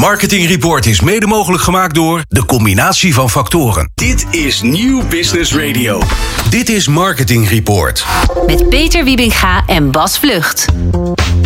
Marketing 0.00 0.46
Report 0.46 0.86
is 0.86 1.00
mede 1.00 1.26
mogelijk 1.26 1.62
gemaakt 1.62 1.94
door 1.94 2.22
de 2.28 2.44
combinatie 2.44 3.14
van 3.14 3.30
factoren. 3.30 3.90
Dit 3.94 4.26
is 4.30 4.62
Nieuw 4.62 5.06
Business 5.08 5.54
Radio. 5.54 6.02
Dit 6.50 6.68
is 6.68 6.88
Marketing 6.88 7.48
Report. 7.48 8.06
Met 8.46 8.68
Peter 8.68 9.04
Wiebinga 9.04 9.62
en 9.66 9.90
Bas 9.90 10.18
Vlucht. 10.18 10.66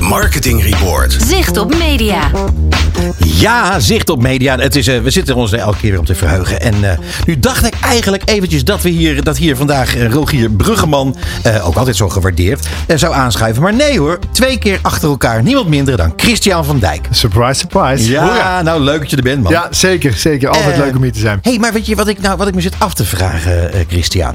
Marketing 0.01 0.63
Report. 0.63 1.17
Zicht 1.27 1.57
op 1.57 1.77
media. 1.77 2.31
Ja, 3.25 3.81
zicht 3.81 4.11
op 4.11 4.23
media. 4.23 4.59
Het 4.59 4.77
is, 4.77 4.89
uh, 4.89 5.01
we 5.01 5.11
zitten 5.11 5.35
er 5.35 5.41
ons 5.41 5.53
elke 5.53 5.79
keer 5.79 5.91
weer 5.91 5.99
om 5.99 6.05
te 6.05 6.15
verheugen. 6.15 6.61
En 6.61 6.75
uh, 6.75 6.91
nu 7.27 7.39
dacht 7.39 7.67
ik 7.67 7.75
eigenlijk 7.81 8.23
eventjes 8.25 8.65
dat 8.65 8.83
we 8.83 8.89
hier, 8.89 9.23
dat 9.23 9.37
hier 9.37 9.57
vandaag 9.57 9.97
uh, 9.97 10.11
Rogier 10.11 10.51
Bruggeman, 10.51 11.17
ook 11.63 11.77
altijd 11.77 11.97
zo 11.97 12.09
gewaardeerd, 12.09 12.67
zou 12.95 13.15
aanschuiven. 13.15 13.63
Maar 13.63 13.75
nee 13.75 13.99
hoor, 13.99 14.19
twee 14.33 14.59
keer 14.59 14.79
achter 14.83 15.09
elkaar. 15.09 15.43
Niemand 15.43 15.69
minder 15.69 15.97
dan 15.97 16.13
Christian 16.17 16.65
van 16.65 16.79
Dijk. 16.79 17.07
Surprise, 17.11 17.55
surprise. 17.55 18.11
Ja, 18.11 18.23
Hoera. 18.23 18.63
nou 18.63 18.81
leuk 18.81 19.01
dat 19.01 19.11
je 19.11 19.17
er 19.17 19.23
bent 19.23 19.43
man. 19.43 19.53
Ja, 19.53 19.67
zeker, 19.71 20.13
zeker. 20.13 20.49
Altijd 20.49 20.77
leuk 20.77 20.97
om 20.97 21.03
hier 21.03 21.13
te 21.13 21.19
zijn. 21.19 21.39
hey, 21.43 21.59
maar 21.59 21.73
weet 21.73 21.87
je 21.87 21.95
wat 21.95 22.09
ik, 22.09 22.21
nou, 22.21 22.37
wat 22.37 22.49
ik 22.49 22.55
me 22.55 22.61
zit 22.61 22.75
af 22.79 22.95
te 22.95 23.05
vragen, 23.05 23.71
Christian? 23.89 24.35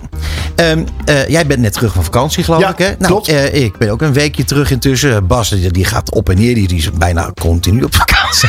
Um, 0.56 0.86
jij 1.28 1.46
bent 1.46 1.60
net 1.60 1.74
terug 1.74 1.94
van 1.94 2.04
vakantie 2.04 2.44
geloof 2.44 2.62
ja, 2.62 2.70
ik 2.70 2.78
hè? 2.78 2.86
Nou, 2.86 3.06
klopt. 3.06 3.28
ik 3.54 3.78
ben 3.78 3.90
ook 3.90 4.02
een 4.02 4.14
weekje 4.14 4.44
terug 4.44 4.72
intussen. 4.72 5.28
Bas, 5.28 5.50
die 5.50 5.86
gaat 5.86 6.14
op 6.14 6.30
en 6.30 6.38
neer. 6.38 6.56
Die, 6.56 6.68
die 6.68 6.78
is 6.78 6.92
bijna 6.92 7.32
continu 7.42 7.84
op 7.84 7.96
vakantie. 7.96 8.49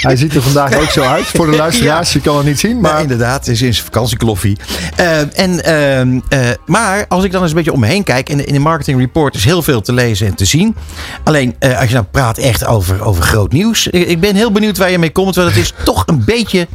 Hij 0.00 0.16
ziet 0.16 0.34
er 0.34 0.42
vandaag 0.42 0.74
ook 0.74 0.90
zo 0.90 1.02
uit. 1.02 1.24
Voor 1.26 1.50
de 1.50 1.56
luisteraars, 1.56 2.12
ja. 2.12 2.18
je 2.18 2.24
kan 2.24 2.36
het 2.36 2.46
niet 2.46 2.58
zien. 2.58 2.80
Maar 2.80 3.00
inderdaad, 3.00 3.46
het 3.46 3.54
is 3.54 3.62
in 3.62 3.74
zijn 3.74 3.84
vakantiekloffie. 3.84 4.58
Uh, 5.00 5.38
en, 5.38 5.50
uh, 5.66 6.00
uh, 6.40 6.54
maar 6.66 7.04
als 7.08 7.24
ik 7.24 7.32
dan 7.32 7.42
eens 7.42 7.50
een 7.50 7.56
beetje 7.56 7.72
om 7.72 7.80
me 7.80 7.86
heen 7.86 8.04
kijk. 8.04 8.28
In 8.28 8.36
de, 8.36 8.44
in 8.44 8.52
de 8.52 8.58
marketing 8.58 8.98
report 8.98 9.34
is 9.34 9.44
heel 9.44 9.62
veel 9.62 9.80
te 9.80 9.92
lezen 9.92 10.26
en 10.26 10.34
te 10.34 10.44
zien. 10.44 10.76
Alleen 11.24 11.56
als 11.58 11.88
je 11.88 11.94
nou 11.94 12.06
praat 12.10 12.38
echt 12.38 12.66
over, 12.66 13.04
over 13.04 13.22
groot 13.22 13.52
nieuws. 13.52 13.86
Ik 13.86 14.20
ben 14.20 14.34
heel 14.34 14.52
benieuwd 14.52 14.78
waar 14.78 14.90
je 14.90 14.98
mee 14.98 15.12
komt. 15.12 15.34
Want 15.34 15.48
het 15.48 15.58
is 15.58 15.72
toch 15.84 16.02
een 16.06 16.24
beetje 16.24 16.68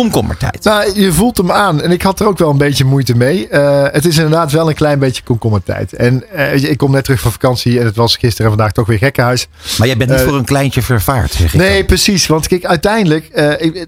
komkommertijd. 0.00 0.64
Nou, 0.64 1.00
je 1.00 1.12
voelt 1.12 1.36
hem 1.36 1.50
aan. 1.50 1.82
En 1.82 1.90
ik 1.90 2.02
had 2.02 2.20
er 2.20 2.26
ook 2.26 2.38
wel 2.38 2.50
een 2.50 2.58
beetje 2.58 2.84
moeite 2.84 3.16
mee. 3.16 3.48
Uh, 3.50 3.82
het 3.90 4.06
is 4.06 4.16
inderdaad 4.16 4.52
wel 4.52 4.68
een 4.68 4.74
klein 4.74 4.98
beetje 4.98 5.22
komkommertijd. 5.22 5.92
En 5.92 6.24
uh, 6.34 6.54
ik 6.54 6.76
kom 6.78 6.90
net 6.90 7.04
terug 7.04 7.20
van 7.20 7.32
vakantie. 7.32 7.78
En 7.78 7.84
het 7.84 7.96
was 7.96 8.16
gisteren 8.16 8.50
en 8.50 8.56
vandaag 8.56 8.72
toch 8.72 8.86
weer 8.86 8.98
gekkenhuis. 8.98 9.48
Maar 9.78 9.86
jij 9.86 9.96
bent 9.96 10.10
niet 10.10 10.20
uh, 10.20 10.24
voor 10.26 10.36
een 10.36 10.44
kleintje 10.44 10.82
vervaard, 10.82 11.32
zeg 11.32 11.54
ik 11.54 11.60
Nee, 11.60 11.76
dan. 11.76 11.86
precies. 11.86 12.26
Want 12.26 12.48
kijk, 12.48 12.64
uiteindelijk... 12.64 13.28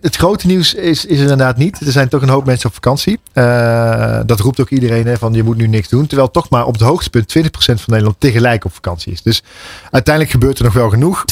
het 0.00 0.16
grote 0.16 0.46
nieuws 0.46 0.74
is, 0.74 1.04
is 1.04 1.18
inderdaad 1.18 1.56
niet. 1.56 1.80
Er 1.86 1.92
zijn 1.92 2.08
toch 2.08 2.22
een 2.22 2.28
hoop 2.28 2.46
mensen 2.46 2.68
op 2.68 2.74
vakantie. 2.74 3.20
dat 4.26 4.40
roept 4.40 4.60
ook 4.60 4.70
iedereen 4.70 5.06
hè, 5.06 5.16
van 5.16 5.32
je 5.32 5.42
moet 5.42 5.56
nu 5.56 5.66
niks 5.66 5.88
doen. 5.88 6.06
Terwijl 6.06 6.30
toch 6.30 6.50
maar 6.50 6.66
op 6.66 6.72
het 6.72 6.82
hoogtepunt 6.82 7.34
20% 7.38 7.42
van 7.58 7.76
Nederland 7.86 8.16
tegelijk 8.18 8.64
op 8.64 8.74
vakantie 8.74 9.12
is. 9.12 9.22
Dus 9.22 9.42
uiteindelijk 9.90 10.34
gebeurt 10.34 10.58
er 10.58 10.64
nog 10.64 10.74
wel 10.74 10.90
genoeg. 10.90 11.24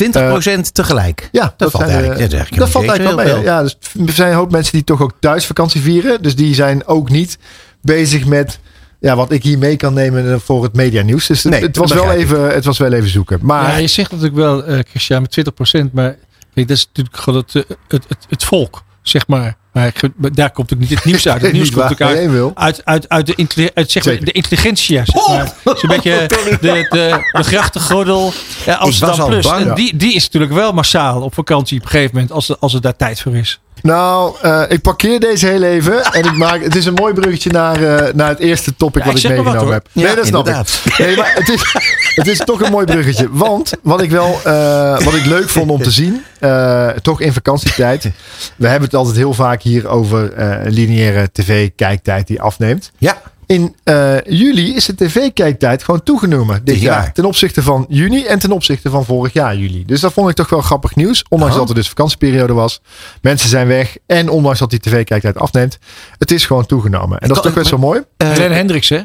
20% 0.58 0.60
tegelijk? 0.72 1.28
Ja, 1.32 1.42
dat, 1.42 1.52
dat 1.56 1.70
valt 1.70 1.84
eigenlijk, 1.84 2.30
dat, 2.30 2.58
dat 2.58 2.70
valt 2.70 2.88
eigenlijk 2.88 3.24
wel 3.24 3.34
mee. 3.34 3.44
Ja, 3.44 3.62
dus 3.62 3.78
er 4.06 4.12
zijn 4.12 4.30
een 4.30 4.36
hoop 4.36 4.50
mensen 4.50 4.69
die 4.70 4.84
toch 4.84 5.00
ook 5.02 5.12
thuis 5.20 5.46
vakantie 5.46 5.80
vieren. 5.80 6.22
Dus 6.22 6.34
die 6.36 6.54
zijn 6.54 6.86
ook 6.86 7.10
niet 7.10 7.38
bezig 7.82 8.26
met 8.26 8.58
ja, 9.00 9.16
wat 9.16 9.32
ik 9.32 9.42
hier 9.42 9.58
mee 9.58 9.76
kan 9.76 9.94
nemen 9.94 10.40
voor 10.40 10.62
het 10.62 10.74
media 10.74 11.02
nieuws. 11.02 11.26
Dus 11.26 11.42
het, 11.42 11.52
Nee, 11.52 11.62
het, 11.62 11.76
was 11.76 11.92
wel 11.92 12.12
even, 12.12 12.54
het 12.54 12.64
was 12.64 12.78
wel 12.78 12.92
even 12.92 13.08
zoeken. 13.08 13.38
Maar 13.42 13.70
Ja, 13.70 13.76
je 13.76 13.86
zegt 13.86 14.10
natuurlijk 14.10 14.36
wel, 14.36 14.64
eh 14.64 14.78
Christian, 14.90 15.22
met 15.22 15.40
20%. 15.88 15.90
Maar 15.92 16.16
kijk, 16.54 16.68
dat 16.68 16.76
is 16.76 16.86
natuurlijk 16.86 17.16
gewoon 17.16 17.38
het, 17.46 17.54
eh, 17.54 17.76
het, 17.88 18.04
het, 18.08 18.26
het 18.28 18.44
volk, 18.44 18.82
zeg 19.02 19.26
maar. 19.26 19.58
Maar 19.72 19.92
daar 20.32 20.50
komt 20.50 20.72
ook 20.72 20.78
niet 20.78 20.90
het 20.90 21.04
nieuws 21.04 21.28
uit. 21.28 21.42
Het 21.42 21.52
nieuws 21.58 21.70
komt 21.70 21.90
ook 21.92 22.00
uit, 22.00 22.54
uit, 22.54 22.84
uit, 22.84 23.08
uit, 23.08 23.26
de, 23.26 23.34
intelli- 23.34 23.70
uit 23.74 23.90
zeg 23.90 24.04
maar, 24.04 24.18
de 24.24 24.32
intelligentia. 24.32 25.04
Zeg 25.04 25.28
maar. 25.28 25.52
Zo'n 25.64 25.88
beetje 25.88 26.26
de, 26.28 26.56
de, 26.60 26.86
de 27.32 27.42
grachtengordel 27.42 28.32
ja, 28.66 28.74
Amsterdam 28.74 29.20
al 29.20 29.26
Plus. 29.28 29.46
bang. 29.46 29.72
Die, 29.72 29.96
die 29.96 30.14
is 30.14 30.24
natuurlijk 30.24 30.52
wel 30.52 30.72
massaal 30.72 31.22
op 31.22 31.34
vakantie 31.34 31.78
op 31.78 31.84
een 31.84 31.90
gegeven 31.90 32.14
moment. 32.14 32.32
Als, 32.32 32.48
er- 32.48 32.56
als 32.60 32.74
er 32.74 32.80
daar 32.80 32.96
tijd 32.96 33.20
voor 33.20 33.36
is. 33.36 33.60
Nou, 33.82 34.34
eh, 34.42 34.62
ik 34.68 34.80
parkeer 34.80 35.20
deze 35.20 35.46
heel 35.46 35.62
even. 35.62 36.04
En 36.04 36.24
ik 36.24 36.36
maak, 36.36 36.62
het 36.62 36.76
is 36.76 36.86
een 36.86 36.94
mooi 36.94 37.14
bruggetje 37.14 37.50
naar, 37.50 37.82
eh, 37.82 38.14
naar 38.14 38.28
het 38.28 38.38
eerste 38.38 38.76
topic 38.76 39.02
Ja, 39.04 39.08
wat 39.08 39.18
ik 39.18 39.22
ik, 39.22 39.36
wat, 39.36 39.44
meegenomen 39.44 39.72
heb. 39.72 39.86
Ja, 39.92 40.02
nee, 40.02 40.14
dat 40.14 40.26
snap 40.26 40.46
inderdaad. 40.46 40.80
ik. 40.84 40.98
Nee, 40.98 41.16
maar 41.16 41.32
het 41.34 41.48
is, 41.48 41.74
het 42.14 42.26
is 42.26 42.38
toch 42.38 42.62
een 42.62 42.70
mooi 42.70 42.86
bruggetje. 42.86 43.28
Want 43.30 43.72
wat 43.82 44.02
ik 44.02 44.10
wel 44.10 44.40
eh, 44.44 45.00
wat 45.00 45.14
ik 45.14 45.24
leuk 45.24 45.48
vond 45.48 45.70
om 45.70 45.82
te 45.82 45.90
zien, 45.90 46.24
eh, 46.38 46.88
toch 46.88 47.20
in 47.20 47.32
vakantietijd. 47.32 48.10
We 48.56 48.66
hebben 48.66 48.88
het 48.88 48.94
altijd 48.94 49.16
heel 49.16 49.34
vaak 49.34 49.62
hier 49.62 49.88
over 49.88 50.32
eh, 50.32 50.70
lineaire 50.72 51.28
tv-kijktijd 51.32 52.26
die 52.26 52.40
afneemt. 52.40 52.92
Ja. 52.98 53.22
In 53.50 53.76
eh, 53.84 54.20
juli 54.20 54.74
is 54.74 54.84
de 54.84 54.94
tv-kijktijd 54.94 55.82
gewoon 55.82 56.02
toegenomen 56.02 56.64
dit 56.64 56.76
Ja. 56.80 56.82
jaar. 56.82 57.12
Ten 57.12 57.24
opzichte 57.24 57.62
van 57.62 57.86
juni 57.88 58.24
en 58.24 58.38
ten 58.38 58.52
opzichte 58.52 58.90
van 58.90 59.04
vorig 59.04 59.32
jaar 59.32 59.56
juli. 59.56 59.84
Dus 59.84 60.00
dat 60.00 60.12
vond 60.12 60.28
ik 60.30 60.34
toch 60.36 60.48
wel 60.48 60.60
grappig 60.60 60.94
nieuws. 60.96 61.24
Ondanks 61.28 61.54
Oh. 61.54 61.60
dat 61.60 61.68
er 61.68 61.74
dus 61.74 61.88
vakantieperiode 61.88 62.52
was. 62.52 62.80
Mensen 63.22 63.48
zijn 63.48 63.66
weg. 63.66 63.96
En 64.06 64.28
ondanks 64.28 64.58
dat 64.58 64.70
die 64.70 64.78
tv-kijktijd 64.80 65.38
afneemt. 65.38 65.78
Het 66.18 66.30
is 66.30 66.46
gewoon 66.46 66.66
toegenomen. 66.66 67.18
En 67.18 67.28
dat 67.28 67.36
is 67.36 67.42
toch 67.42 67.54
best 67.54 67.70
wel 67.70 67.78
mooi. 67.78 68.00
Eh, 68.16 68.30
Glenn 68.32 68.54
Hendricks, 68.54 68.88
hè? 68.88 69.00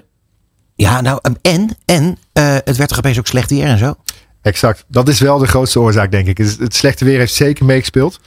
ja, 0.76 1.02
nou, 1.02 1.20
en, 1.42 1.70
en 1.86 2.18
eh, 2.34 2.56
het 2.64 2.78
werd 2.78 2.92
er 2.92 2.98
opeens 2.98 3.20
ook 3.20 3.28
slecht 3.28 3.50
weer 3.50 3.66
en 3.66 3.78
zo. 3.78 3.96
Exact. 4.46 4.84
Dat 4.88 5.08
is 5.08 5.20
wel 5.20 5.38
de 5.38 5.48
grootste 5.48 5.80
oorzaak, 5.80 6.12
denk 6.12 6.28
ik. 6.28 6.38
Het, 6.38 6.76
slechte 6.76 7.06
weer 7.06 7.18
heeft 7.18 7.34
zeker 7.34 7.66
meegespeeld. 7.66 8.20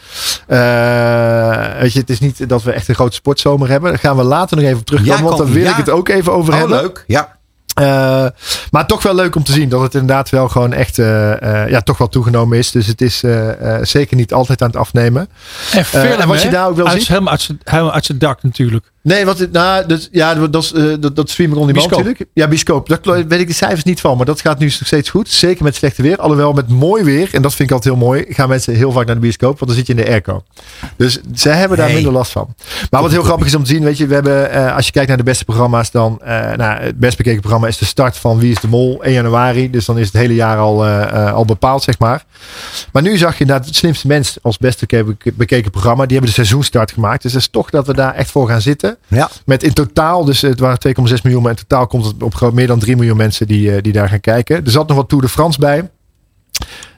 Eh, 0.47 1.81
weet 1.81 1.93
je, 1.93 1.99
het 2.01 2.11
is 2.11 2.21
niet 2.21 2.49
dat 2.49 2.63
we 2.63 2.73
echt 2.73 2.89
een 2.89 2.95
grote 2.95 3.15
sportzomer 3.15 3.69
hebben. 3.69 3.91
Daar 3.91 3.99
gaan 4.01 4.17
we 4.17 4.23
later 4.23 4.57
nog 4.57 4.67
even 4.67 4.79
op 4.79 4.87
terugkomen. 4.87 5.17
Ja, 5.19 5.25
want 5.25 5.39
daar 5.39 5.47
wil 5.53 5.63
ja. 5.63 5.71
ik 5.71 5.77
het 5.77 5.91
ook 5.91 6.09
even 6.09 6.33
over 6.33 6.53
Oh, 6.53 6.59
hebben. 6.59 6.81
leuk. 6.81 7.05
Ja. 7.07 7.37
Eh, 7.75 8.27
maar 8.71 8.87
toch 8.87 9.03
wel 9.03 9.15
leuk 9.15 9.35
om 9.37 9.43
te 9.45 9.53
zien 9.53 9.69
dat 9.69 9.81
het 9.81 9.95
inderdaad 9.95 10.31
wel 10.31 10.49
gewoon 10.49 10.73
echt 10.73 10.99
eh, 10.99 11.69
ja, 11.69 11.81
toch 11.81 11.99
wel 11.99 12.09
toegenomen 12.09 12.59
is. 12.59 12.71
Dus 12.71 12.87
het 12.87 13.01
is 13.01 13.23
eh, 13.23 13.75
eh, 13.77 13.85
zeker 13.85 14.17
niet 14.17 14.33
altijd 14.33 14.63
aan 14.63 14.69
het 14.69 14.77
afnemen. 14.77 15.29
En 15.93 16.19
en 16.19 16.29
wat 16.29 16.43
je 16.43 16.51
daar 16.51 16.69
ook 16.69 16.77
wel 16.77 16.87
uit, 16.89 16.99
ziet- 16.99 17.09
Helemaal 17.09 17.31
uit 17.33 17.41
zijn- 17.41 17.61
helemaal 17.65 17.93
uit 17.93 18.05
zijn 18.05 18.19
dak 18.19 18.43
natuurlijk. 18.43 18.93
Nee, 19.09 19.25
wat 19.25 19.47
nou, 19.53 19.87
dus, 19.87 20.09
ja, 20.13 20.35
dat, 20.35 20.63
is, 20.63 20.73
eh, 20.73 20.83
dat, 21.01 21.17
dat 21.17 21.37
on 21.39 21.47
demand 21.67 21.91
natuurlijk. 21.91 22.25
Ja, 22.33 22.49
biscoop. 22.49 22.89
Daar 22.89 23.27
weet 23.29 23.41
ik 23.41 23.47
de 23.47 23.53
cijfers 23.53 23.83
niet 23.83 24.01
van, 24.01 24.17
maar 24.17 24.27
dat 24.27 24.41
gaat 24.41 24.59
nu 24.59 24.65
nog 24.67 24.75
steeds 24.85 25.11
goed. 25.11 25.29
Zeker 25.29 25.65
met 25.65 25.75
slechte 25.75 26.03
weer. 26.03 26.17
Alhoewel 26.19 26.53
met 26.53 26.69
mooi 26.69 27.05
weer, 27.05 27.29
en 27.35 27.43
dat 27.43 27.55
vind 27.55 27.69
ik 27.71 27.75
altijd 27.75 27.95
heel 27.95 28.05
mooi, 28.05 28.25
gaan 28.29 28.49
mensen 28.49 28.75
heel 28.75 28.93
vaak 28.93 29.07
naar 29.07 29.15
de 29.15 29.21
bioscoop, 29.21 29.59
want 29.59 29.67
dan 29.71 29.75
zit 29.75 29.87
je 29.87 29.93
in 29.95 30.05
de 30.05 30.09
airco. 30.11 30.43
Dus 30.97 31.19
zij 31.35 31.57
hebben 31.57 31.77
daar 31.77 31.87
Hey. 31.87 31.95
minder 31.95 32.13
last 32.13 32.33
van. 32.33 32.55
Maar 32.91 33.03
wat 33.03 33.11
heel 33.11 33.23
grappig 33.23 33.47
is 33.47 33.55
om 33.55 33.63
te 33.65 33.69
zien, 33.71 33.83
weet 33.85 33.97
je, 33.99 34.07
we 34.07 34.15
hebben, 34.15 34.51
eh, 34.51 34.77
als 34.77 34.87
je 34.87 34.93
kijkt 34.93 35.09
naar 35.09 35.17
de 35.17 35.23
beste 35.23 35.45
programma's, 35.45 35.91
dan, 35.91 36.21
eh, 36.23 36.53
nou, 36.57 36.81
het 36.83 36.99
best 36.99 37.17
bekeken 37.17 37.41
programma 37.41 37.67
is 37.67 37.79
de 37.79 37.85
start 37.85 38.17
van 38.17 38.39
Wie 38.39 38.51
is 38.51 38.61
de 38.61 38.69
Mol, 38.69 39.05
1 39.05 39.13
januari. 39.13 39.71
Dus 39.71 39.85
dan 39.85 39.99
is 39.99 40.07
het 40.07 40.17
hele 40.17 40.35
jaar 40.35 40.59
al, 40.59 40.85
al 40.87 41.45
bepaald, 41.45 41.83
zeg 41.83 41.99
maar. 41.99 42.25
Maar 42.93 43.03
nu 43.03 43.17
zag 43.17 43.35
je 43.35 43.41
inderdaad 43.41 43.67
het 43.67 43.77
slimste 43.77 44.07
mens 44.07 44.37
als 44.43 44.59
beste 44.59 44.87
beke- 44.87 45.33
bekeken 45.35 45.71
programma. 45.71 46.03
Die 46.03 46.13
hebben 46.17 46.29
de 46.35 46.43
seizoenstart 46.43 46.93
gemaakt. 46.93 47.23
Dus 47.23 47.33
dat 47.33 47.41
is 47.41 47.49
toch 47.49 47.71
dat 47.71 47.87
we 47.87 47.95
daar 47.95 48.15
echt 48.15 48.31
voor 48.31 48.49
gaan 48.49 48.61
zitten. 48.61 48.98
Ja. 49.07 49.31
Met 49.45 49.63
in 49.63 49.73
totaal, 49.73 50.25
dus 50.25 50.41
het 50.41 50.61
waren 50.61 50.79
2,6 50.79 51.23
miljoen, 51.23 51.43
maar 51.43 51.51
in 51.51 51.57
totaal 51.59 51.87
komt 51.87 52.05
het 52.05 52.23
op 52.23 52.53
meer 52.53 52.67
dan 52.67 52.79
3 52.79 52.97
miljoen 52.97 53.17
mensen 53.17 53.47
die, 53.47 53.75
eh, 53.75 53.83
die 53.83 53.93
daar 53.93 54.09
gaan 54.09 54.21
kijken. 54.21 54.65
Er 54.65 54.71
zat 54.71 54.89
nog 54.89 54.97
wat 54.97 55.09
Tour 55.09 55.25
de 55.25 55.31
France 55.31 55.61
bij. 55.61 55.91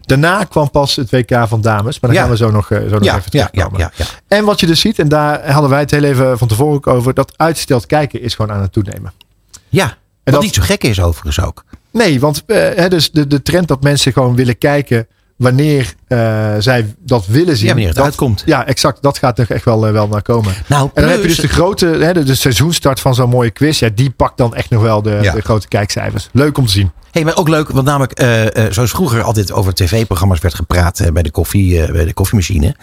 Daarna 0.01 0.45
kwam 0.45 0.71
pas 0.71 0.97
het 0.97 1.11
WK 1.11 1.45
van 1.49 1.61
dames, 1.61 2.01
maar 2.01 2.11
daar 2.11 2.19
Ja. 2.21 2.21
gaan 2.21 2.31
we 2.31 2.37
zo 2.37 2.51
nog, 2.51 2.71
eh, 2.71 2.79
zo 2.79 2.89
nog 2.89 3.05
Ja, 3.05 3.17
even 3.17 3.25
ja, 3.31 3.41
ja, 3.41 3.47
terugkomen. 3.49 3.91
ja. 3.97 4.05
En 4.29 4.45
wat 4.45 4.61
je 4.61 4.67
dus 4.67 4.81
ziet, 4.81 4.99
en 4.99 5.09
daar 5.09 5.51
hadden 5.53 5.71
wij 5.71 5.81
het 5.81 5.91
heel 5.91 6.03
even 6.05 6.39
van 6.39 6.49
tevoren 6.49 6.75
ook 6.75 6.87
over, 6.87 7.15
dat 7.15 7.33
uitgesteld 7.37 7.87
kijken 7.87 8.23
is 8.23 8.35
gewoon 8.35 8.53
aan 8.57 8.63
het 8.63 8.73
toenemen. 8.73 9.13
Ja, 9.69 9.85
wat 10.25 10.35
dat- 10.35 10.43
niet 10.43 10.55
zo 10.55 10.63
gek 10.63 10.85
is 10.85 11.01
overigens 11.01 11.41
ook. 11.47 11.65
Nee, 11.91 12.21
want 12.21 12.43
eh, 12.47 12.57
hè, 12.57 12.89
dus 12.89 13.11
de, 13.11 13.27
de 13.27 13.43
trend 13.43 13.69
dat 13.69 13.83
mensen 13.83 14.13
gewoon 14.13 14.35
willen 14.35 14.59
kijken 14.59 15.07
wanneer 15.41 15.95
eh, 16.07 16.19
zij 16.59 16.95
dat 16.99 17.27
willen 17.27 17.57
zien. 17.57 17.65
Ja, 17.67 17.71
wanneer 17.73 17.87
het 17.87 17.97
dat, 17.97 18.05
uitkomt. 18.05 18.43
Ja, 18.47 18.67
exact. 18.67 19.03
Dat 19.03 19.19
gaat 19.19 19.39
er 19.39 19.51
echt 19.51 19.65
wel, 19.65 19.87
eh, 19.87 19.93
wel 19.93 20.09
naar 20.09 20.23
komen. 20.23 20.55
Nou, 20.67 20.91
En 20.95 21.03
dan 21.03 21.11
heb 21.11 21.23
je 21.23 21.29
dus 21.29 21.37
de 21.37 21.49
grote, 21.49 21.87
hè, 21.87 22.13
de, 22.13 22.23
de 22.23 22.35
seizoenstart 22.35 23.01
van 23.01 23.15
zo'n 23.15 23.29
mooie 23.29 23.51
quiz. 23.51 23.79
Ja, 23.79 23.89
die 23.95 24.11
pakt 24.11 24.37
dan 24.39 24.55
echt 24.55 24.71
nog 24.71 24.83
wel 24.83 25.03
de, 25.03 25.19
Ja. 25.23 25.33
de 25.33 25.41
grote 25.41 25.69
kijkcijfers. 25.69 26.29
Leuk 26.33 26.59
om 26.59 26.67
te 26.67 26.73
zien. 26.73 26.91
Hey, 27.11 27.25
maar 27.25 27.37
ook 27.37 27.49
leuk, 27.49 27.69
want 27.71 27.87
namelijk, 27.87 28.13
eh, 28.13 28.65
zoals 28.71 28.91
vroeger 28.91 29.23
altijd 29.23 29.53
over 29.53 29.75
tv-programma's 29.75 30.41
werd 30.41 30.55
gepraat 30.55 31.11
bij, 31.13 31.23
de 31.23 31.31
koffie, 31.31 31.93
bij 31.93 32.05
de 32.05 32.13
koffiemachine. 32.15 32.75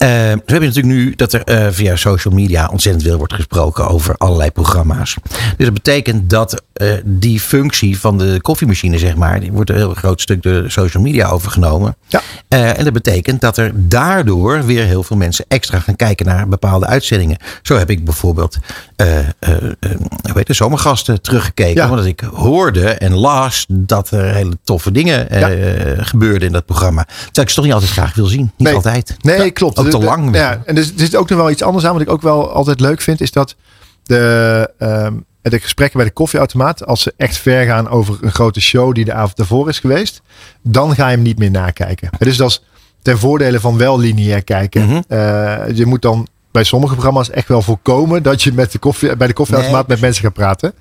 Eh, 0.00 0.08
zo 0.08 0.52
heb 0.54 0.60
je 0.62 0.66
natuurlijk 0.66 0.86
nu 0.94 1.12
dat 1.16 1.32
er 1.32 1.42
eh, 1.44 1.66
via 1.70 1.96
social 1.96 2.34
media 2.34 2.68
ontzettend 2.72 3.04
veel 3.04 3.16
wordt 3.16 3.32
gesproken 3.32 3.88
over 3.88 4.14
allerlei 4.16 4.50
programma's. 4.50 5.16
Dus 5.56 5.66
dat 5.66 5.74
betekent 5.74 6.30
dat 6.30 6.62
eh, 6.72 6.92
die 7.04 7.40
functie 7.40 7.98
van 7.98 8.18
de 8.18 8.38
koffiemachine, 8.42 8.98
zeg 8.98 9.16
maar, 9.16 9.40
die 9.40 9.52
wordt 9.52 9.70
een 9.70 9.76
heel 9.76 9.94
groot 9.94 10.20
stuk 10.20 10.42
door 10.42 10.62
de 10.62 10.70
social 10.70 11.02
media 11.02 11.28
overgenomen. 11.28 11.96
Ja. 12.06 12.22
Eh, 12.48 12.78
en 12.78 12.84
dat 12.84 12.92
betekent 12.92 13.40
dat 13.40 13.56
er 13.56 13.72
daardoor 13.74 14.64
weer 14.66 14.84
heel 14.84 15.02
veel 15.02 15.16
mensen 15.16 15.44
extra 15.48 15.78
gaan 15.78 15.96
kijken 15.96 16.26
naar 16.26 16.48
bepaalde 16.48 16.86
uitzendingen. 16.86 17.36
Zo 17.62 17.76
heb 17.76 17.90
ik 17.90 18.04
bijvoorbeeld 18.04 18.58
eh 18.96 19.18
eh, 19.18 19.54
eh, 19.80 19.90
hoe 20.22 20.32
heet 20.34 20.46
de 20.46 20.54
zomergasten 20.54 21.22
teruggekeken. 21.22 21.82
Ja. 21.82 21.90
Omdat 21.90 22.04
ik 22.04 22.20
hoorde 22.34 22.88
en 22.88 23.14
las 23.14 23.64
dat 23.68 24.10
er 24.10 24.34
hele 24.34 24.58
toffe 24.64 24.92
dingen 24.92 25.30
eh, 25.30 26.04
gebeurden 26.06 26.46
in 26.46 26.52
dat 26.52 26.66
programma. 26.66 27.04
Terwijl 27.04 27.42
ik 27.42 27.48
ze 27.48 27.54
toch 27.54 27.64
niet 27.64 27.72
altijd 27.72 27.90
graag 27.90 28.14
wil 28.14 28.26
zien. 28.26 28.40
Niet 28.40 28.68
Nee. 28.68 28.74
altijd. 28.74 29.16
Nee, 29.20 29.50
klopt. 29.50 29.78
Te 29.90 29.98
lang. 29.98 30.36
Ja, 30.36 30.62
en 30.64 30.74
dus, 30.74 30.86
er 30.92 30.98
zit 30.98 31.16
ook 31.16 31.28
nog 31.28 31.38
wel 31.38 31.50
iets 31.50 31.62
anders 31.62 31.84
aan. 31.84 31.92
Wat 31.92 32.02
ik 32.02 32.10
ook 32.10 32.22
wel 32.22 32.50
altijd 32.52 32.80
leuk 32.80 33.00
vind, 33.00 33.20
is 33.20 33.30
dat 33.32 33.54
de, 34.02 34.70
ehm, 34.78 35.14
de 35.42 35.58
gesprekken 35.60 35.96
bij 35.98 36.06
de 36.06 36.12
koffieautomaat, 36.14 36.86
als 36.86 37.02
ze 37.02 37.14
echt 37.16 37.36
ver 37.36 37.66
gaan 37.66 37.88
over 37.88 38.18
een 38.20 38.32
grote 38.32 38.60
show 38.60 38.94
die 38.94 39.04
de 39.04 39.12
avond 39.12 39.36
daarvoor 39.36 39.68
is 39.68 39.78
geweest, 39.78 40.22
dan 40.62 40.94
ga 40.94 41.08
je 41.08 41.14
hem 41.14 41.22
niet 41.24 41.38
meer 41.38 41.50
nakijken. 41.50 42.10
Dus 42.18 42.40
als 42.40 42.62
ten 43.02 43.18
voordele 43.18 43.60
van 43.60 43.76
wel 43.76 43.98
lineair 43.98 44.44
kijken. 44.44 44.86
Mhm. 44.86 45.00
Eh, 45.08 45.76
je 45.76 45.86
moet 45.86 46.02
dan 46.02 46.26
bij 46.52 46.64
sommige 46.64 46.92
programma's 46.92 47.30
echt 47.30 47.48
wel 47.48 47.62
voorkomen 47.62 48.22
dat 48.22 48.42
je 48.42 48.52
met 48.52 48.72
de 48.72 48.78
koffie, 48.78 49.16
bij 49.16 49.26
de 49.26 49.32
koffieautomaat 49.32 49.78
Nee, 49.86 49.96
met 49.96 50.00
mensen 50.00 50.22
gaat 50.24 50.32
praten. 50.32 50.72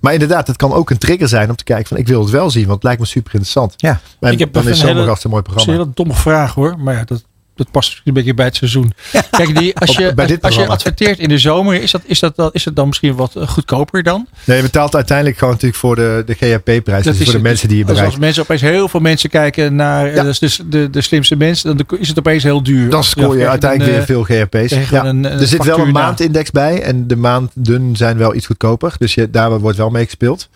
Maar 0.00 0.12
inderdaad, 0.12 0.46
het 0.46 0.56
kan 0.56 0.72
ook 0.72 0.90
een 0.90 0.98
trigger 0.98 1.28
zijn 1.28 1.48
om 1.50 1.56
te 1.56 1.64
kijken 1.64 1.86
van 1.86 1.96
ik 1.96 2.06
wil 2.06 2.20
het 2.20 2.30
wel 2.30 2.50
zien, 2.50 2.62
want 2.62 2.74
het 2.74 2.82
lijkt 2.82 3.00
me 3.00 3.06
super 3.06 3.32
interessant. 3.34 3.74
Ja. 3.76 4.00
En 4.20 4.32
Ik 4.32 4.38
heb 4.38 4.52
dan 4.52 4.62
is 4.62 4.68
een 4.68 4.74
hele- 4.76 4.88
Zomergast 4.92 5.24
een 5.24 5.30
mooi 5.30 5.42
Dat 5.42 5.52
is 5.52 5.58
een 5.58 5.64
programma. 5.64 5.90
hele 5.92 5.94
domme 6.06 6.20
vraag 6.22 6.54
hoor. 6.54 6.78
Maar 6.78 6.94
ja, 6.94 7.04
dat, 7.04 7.24
dat 7.56 7.70
past 7.70 8.00
een 8.04 8.12
beetje 8.14 8.34
bij 8.34 8.44
het 8.44 8.56
seizoen. 8.56 8.92
Kijk, 9.30 9.58
die, 9.58 9.76
als, 9.78 9.96
je, 9.96 10.38
als 10.40 10.54
je 10.54 10.66
adverteert 10.66 11.18
in 11.18 11.28
de 11.28 11.38
zomer, 11.38 11.82
is, 11.82 11.90
dat, 11.90 12.00
is, 12.04 12.20
dat, 12.20 12.48
is 12.52 12.64
het 12.64 12.76
dan 12.76 12.86
misschien 12.86 13.14
wat 13.14 13.36
eh, 13.36 13.48
goedkoper 13.48 14.02
dan? 14.02 14.26
Nee, 14.44 14.56
je 14.56 14.62
betaalt 14.62 14.94
uiteindelijk 14.94 15.38
gewoon 15.38 15.52
natuurlijk 15.52 15.80
voor 15.80 15.96
de, 15.96 16.22
de 16.26 16.34
GHP-prijs. 16.34 17.04
Dus 17.04 17.22
voor 17.22 17.32
de 17.32 17.40
mensen 17.40 17.68
die 17.68 17.76
je 17.78 17.82
Dus 17.84 17.92
bereikt. 17.92 18.14
als 18.14 18.24
mensen 18.24 18.42
opeens 18.42 18.60
heel 18.60 18.88
veel 18.88 19.00
mensen 19.00 19.30
kijken 19.30 19.74
naar 19.74 20.06
Ja. 20.06 20.14
eh, 20.14 20.24
dus 20.24 20.38
de, 20.38 20.68
de, 20.68 20.90
de 20.90 21.00
slimste 21.00 21.36
mensen, 21.36 21.76
dan 21.76 21.98
is 21.98 22.08
het 22.08 22.18
opeens 22.18 22.42
heel 22.42 22.62
duur. 22.62 22.90
Dan 22.90 23.04
scoor 23.04 23.34
je 23.34 23.40
ja, 23.42 23.48
uiteindelijk 23.50 23.96
weer 23.96 24.04
veel 24.04 24.22
GHP's. 24.22 24.90
Ja. 24.90 25.04
een, 25.04 25.24
eh, 25.24 25.40
er 25.40 25.46
zit 25.46 25.64
wel 25.64 25.78
een 25.78 25.92
maandindex 25.92 26.50
bij. 26.50 26.82
En 26.82 27.06
de 27.06 27.16
maanden 27.16 27.96
zijn 27.96 28.16
wel 28.16 28.34
iets 28.34 28.46
goedkoper. 28.46 28.94
Dus 28.98 29.14
je, 29.14 29.30
daar 29.30 29.58
wordt 29.60 29.76
wel 29.78 29.90
mee 29.90 30.04
gespeeld. 30.04 30.48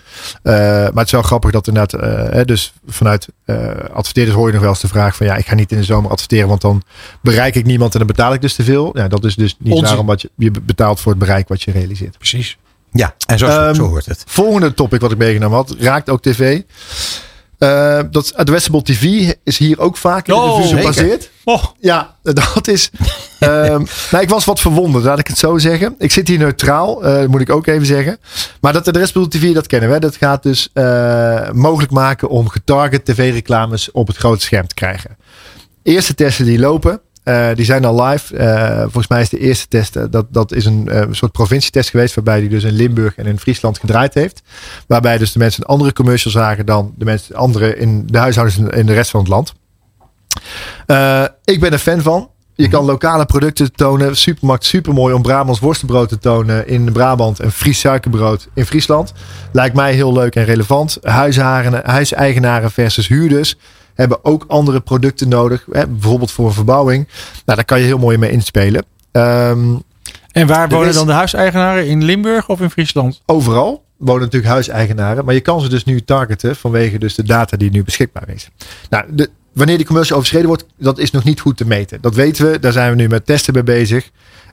Eh, 0.43 0.55
maar 0.55 0.91
het 0.94 1.06
is 1.06 1.12
wel 1.12 1.23
grappig 1.23 1.50
dat 1.50 1.67
inderdaad... 1.67 2.00
eh, 2.03 2.32
hè, 2.32 2.44
dus 2.44 2.73
vanuit 2.87 3.29
eh, 3.44 3.56
adverteerders 3.93 4.37
hoor 4.37 4.46
je 4.46 4.53
nog 4.53 4.62
wel 4.62 4.70
eens 4.70 4.81
de 4.81 4.88
vraag 4.88 5.17
van... 5.17 5.26
Ja, 5.26 5.37
ik 5.37 5.46
ga 5.46 5.55
niet 5.55 5.73
in 5.73 5.79
de 5.79 5.85
zomer 5.85 6.11
adverteren. 6.11 6.49
Want 6.49 6.61
dan 6.61 6.82
bereik 7.23 7.55
ik 7.55 7.65
niemand 7.65 7.93
en 7.93 7.99
dan 7.99 8.07
betaal 8.07 8.33
ik 8.35 8.41
dus 8.41 8.55
te 8.55 8.63
veel. 8.65 8.91
Ja, 8.99 9.09
dat 9.09 9.25
is 9.25 9.35
dus 9.35 9.57
niet 9.59 9.73
Onzin. 9.73 9.87
waarom 9.89 10.07
wat 10.07 10.21
je, 10.23 10.31
je 10.37 10.51
betaalt 10.51 11.01
voor 11.01 11.13
het 11.13 11.21
bereik 11.21 11.49
wat 11.49 11.63
je 11.63 11.71
realiseert. 11.71 12.19
Precies. 12.19 12.59
Ja, 12.93 13.15
en 13.27 13.39
zo, 13.39 13.47
Ehm, 13.47 13.75
zo 13.75 13.87
hoort 13.89 14.07
het. 14.07 14.23
Volgende 14.27 14.75
topic 14.75 15.01
wat 15.01 15.13
ik 15.13 15.19
meegenomen 15.19 15.57
had, 15.57 15.75
raakt 15.79 16.11
ook 16.11 16.23
tv. 16.23 16.61
Eh, 17.59 18.01
dat 18.11 18.35
addressable 18.37 18.83
TV 18.83 19.33
is 19.45 19.59
hier 19.59 19.79
ook 19.79 19.97
vaak 19.97 20.29
in 20.29 20.35
de 20.35 20.41
Oh, 20.41 20.63
zeker. 20.63 20.79
gebaseerd. 20.79 21.31
Oh, 21.45 21.65
Ja, 21.81 22.15
dat 22.23 22.69
is. 22.69 22.91
ehm, 23.41 23.83
nou, 24.11 24.23
ik 24.23 24.29
was 24.29 24.45
wat 24.45 24.61
verwonderd, 24.61 25.05
laat 25.05 25.19
ik 25.19 25.27
het 25.27 25.39
zo 25.39 25.59
zeggen. 25.59 25.95
Ik 25.99 26.13
zit 26.13 26.29
hier 26.29 26.39
neutraal, 26.39 27.05
eh, 27.05 27.27
moet 27.27 27.41
ik 27.41 27.51
ook 27.51 27.67
even 27.67 27.87
zeggen. 27.87 28.19
Maar 28.61 28.73
dat 28.73 28.89
addressable 28.89 29.29
TV, 29.29 29.55
dat 29.55 29.67
kennen 29.67 29.91
we. 29.91 29.99
Dat 29.99 30.17
gaat 30.17 30.43
dus 30.43 30.69
eh, 30.73 31.51
mogelijk 31.51 31.93
maken 31.93 32.29
om 32.29 32.49
getarget 32.49 33.05
tv-reclames 33.05 33.91
op 33.91 34.07
het 34.07 34.17
grote 34.17 34.43
scherm 34.43 34.67
te 34.67 34.75
krijgen. 34.75 35.17
Eerste 35.82 36.15
testen 36.15 36.44
die 36.44 36.59
lopen, 36.59 37.00
eh, 37.23 37.49
die 37.55 37.65
zijn 37.65 37.85
al 37.85 38.03
live. 38.05 38.37
Eh, 38.37 38.81
volgens 38.81 39.09
mij 39.09 39.21
is 39.21 39.29
de 39.29 39.38
eerste 39.38 39.69
test, 39.69 39.97
eh, 39.97 40.05
dat, 40.11 40.27
dat 40.31 40.53
is 40.53 40.65
een 40.65 40.88
soort 41.11 41.32
provincietest 41.32 41.91
geweest. 41.91 42.15
Waarbij 42.15 42.41
die 42.41 42.49
dus 42.49 42.65
in 42.65 42.73
Limburg 42.73 43.15
en 43.17 43.27
in 43.27 43.38
Friesland 43.38 43.79
gedraaid 43.79 44.15
heeft. 44.15 44.43
Waarbij 44.87 45.19
dus 45.19 45.32
de 45.32 45.38
mensen 45.38 45.62
een 45.62 45.69
andere 45.69 45.93
commercial 45.93 46.32
zagen 46.32 46.67
dan 46.67 46.94
de 46.97 47.05
mensen 47.05 47.35
andere 47.35 47.77
in 47.77 48.06
de 48.06 48.19
huishoudens 48.19 48.59
in- 48.59 48.87
de 48.87 48.93
rest 48.93 49.11
van 49.11 49.21
het 49.21 49.29
land. 49.29 49.53
Ik 51.44 51.61
ben 51.61 51.73
er 51.73 51.79
fan 51.79 52.03
van. 52.03 52.31
Je 52.55 52.69
kan 52.69 52.85
lokale 52.85 53.27
producten 53.27 53.73
tonen. 53.73 54.17
Supermarkt 54.17 54.65
super 54.65 54.93
mooi 54.93 55.15
om 55.15 55.23
Brabants 55.23 55.61
worstenbrood 55.61 56.09
te 56.09 56.19
tonen 56.19 56.67
in 56.69 56.93
Brabant 56.93 57.41
en 57.41 57.53
Fries 57.53 57.81
suikerbrood 57.81 58.49
in 58.55 58.67
Friesland. 58.67 59.12
Lijkt 59.53 59.75
mij 59.75 59.93
heel 59.94 60.12
leuk 60.12 60.35
en 60.35 60.44
relevant. 60.44 60.99
Huiseigenaren 61.82 62.71
versus 62.71 63.09
huurders 63.09 63.56
hebben 64.00 64.25
ook 64.25 64.44
andere 64.49 64.81
producten 64.81 65.29
nodig. 65.29 65.64
Hè, 65.70 65.87
bijvoorbeeld 65.87 66.31
voor 66.31 66.47
een 66.47 66.52
verbouwing. 66.52 67.08
Nou, 67.44 67.56
daar 67.56 67.64
kan 67.64 67.79
je 67.79 67.85
heel 67.85 67.99
mooi 67.99 68.19
mee 68.19 68.31
inspelen. 68.31 68.85
Ehm, 69.12 69.75
en 70.32 70.47
waar 70.47 70.69
wonen 70.69 70.88
is- 70.88 70.94
dan 70.94 71.06
de 71.06 71.12
huiseigenaren? 71.12 71.87
In 71.87 72.05
Limburg 72.05 72.49
of 72.49 72.61
in 72.61 72.70
Friesland? 72.70 73.23
overal 73.26 73.85
wonen 73.97 74.23
natuurlijk 74.23 74.52
huiseigenaren. 74.52 75.25
Maar 75.25 75.35
je 75.35 75.41
kan 75.41 75.61
ze 75.61 75.69
dus 75.69 75.85
nu 75.85 76.00
targeten 76.00 76.56
vanwege 76.56 76.99
dus 76.99 77.14
de 77.14 77.23
data 77.23 77.56
die 77.56 77.70
nu 77.70 77.85
beschikbaar 77.85 78.29
is. 78.29 78.49
Nou, 78.91 79.05
de, 79.11 79.31
wanneer 79.52 79.76
die 79.76 79.87
commercial 79.87 80.17
overschreden 80.17 80.49
wordt, 80.49 80.64
dat 80.79 80.99
is 80.99 81.11
nog 81.11 81.25
niet 81.25 81.41
goed 81.41 81.56
te 81.56 81.67
meten. 81.67 82.00
Dat 82.00 82.14
weten 82.14 82.50
we. 82.50 82.58
Daar 82.58 82.73
zijn 82.73 82.91
we 82.91 82.96
nu 82.96 83.08
met 83.08 83.26
testen 83.26 83.55
mee 83.55 83.62
bezig. 83.62 84.11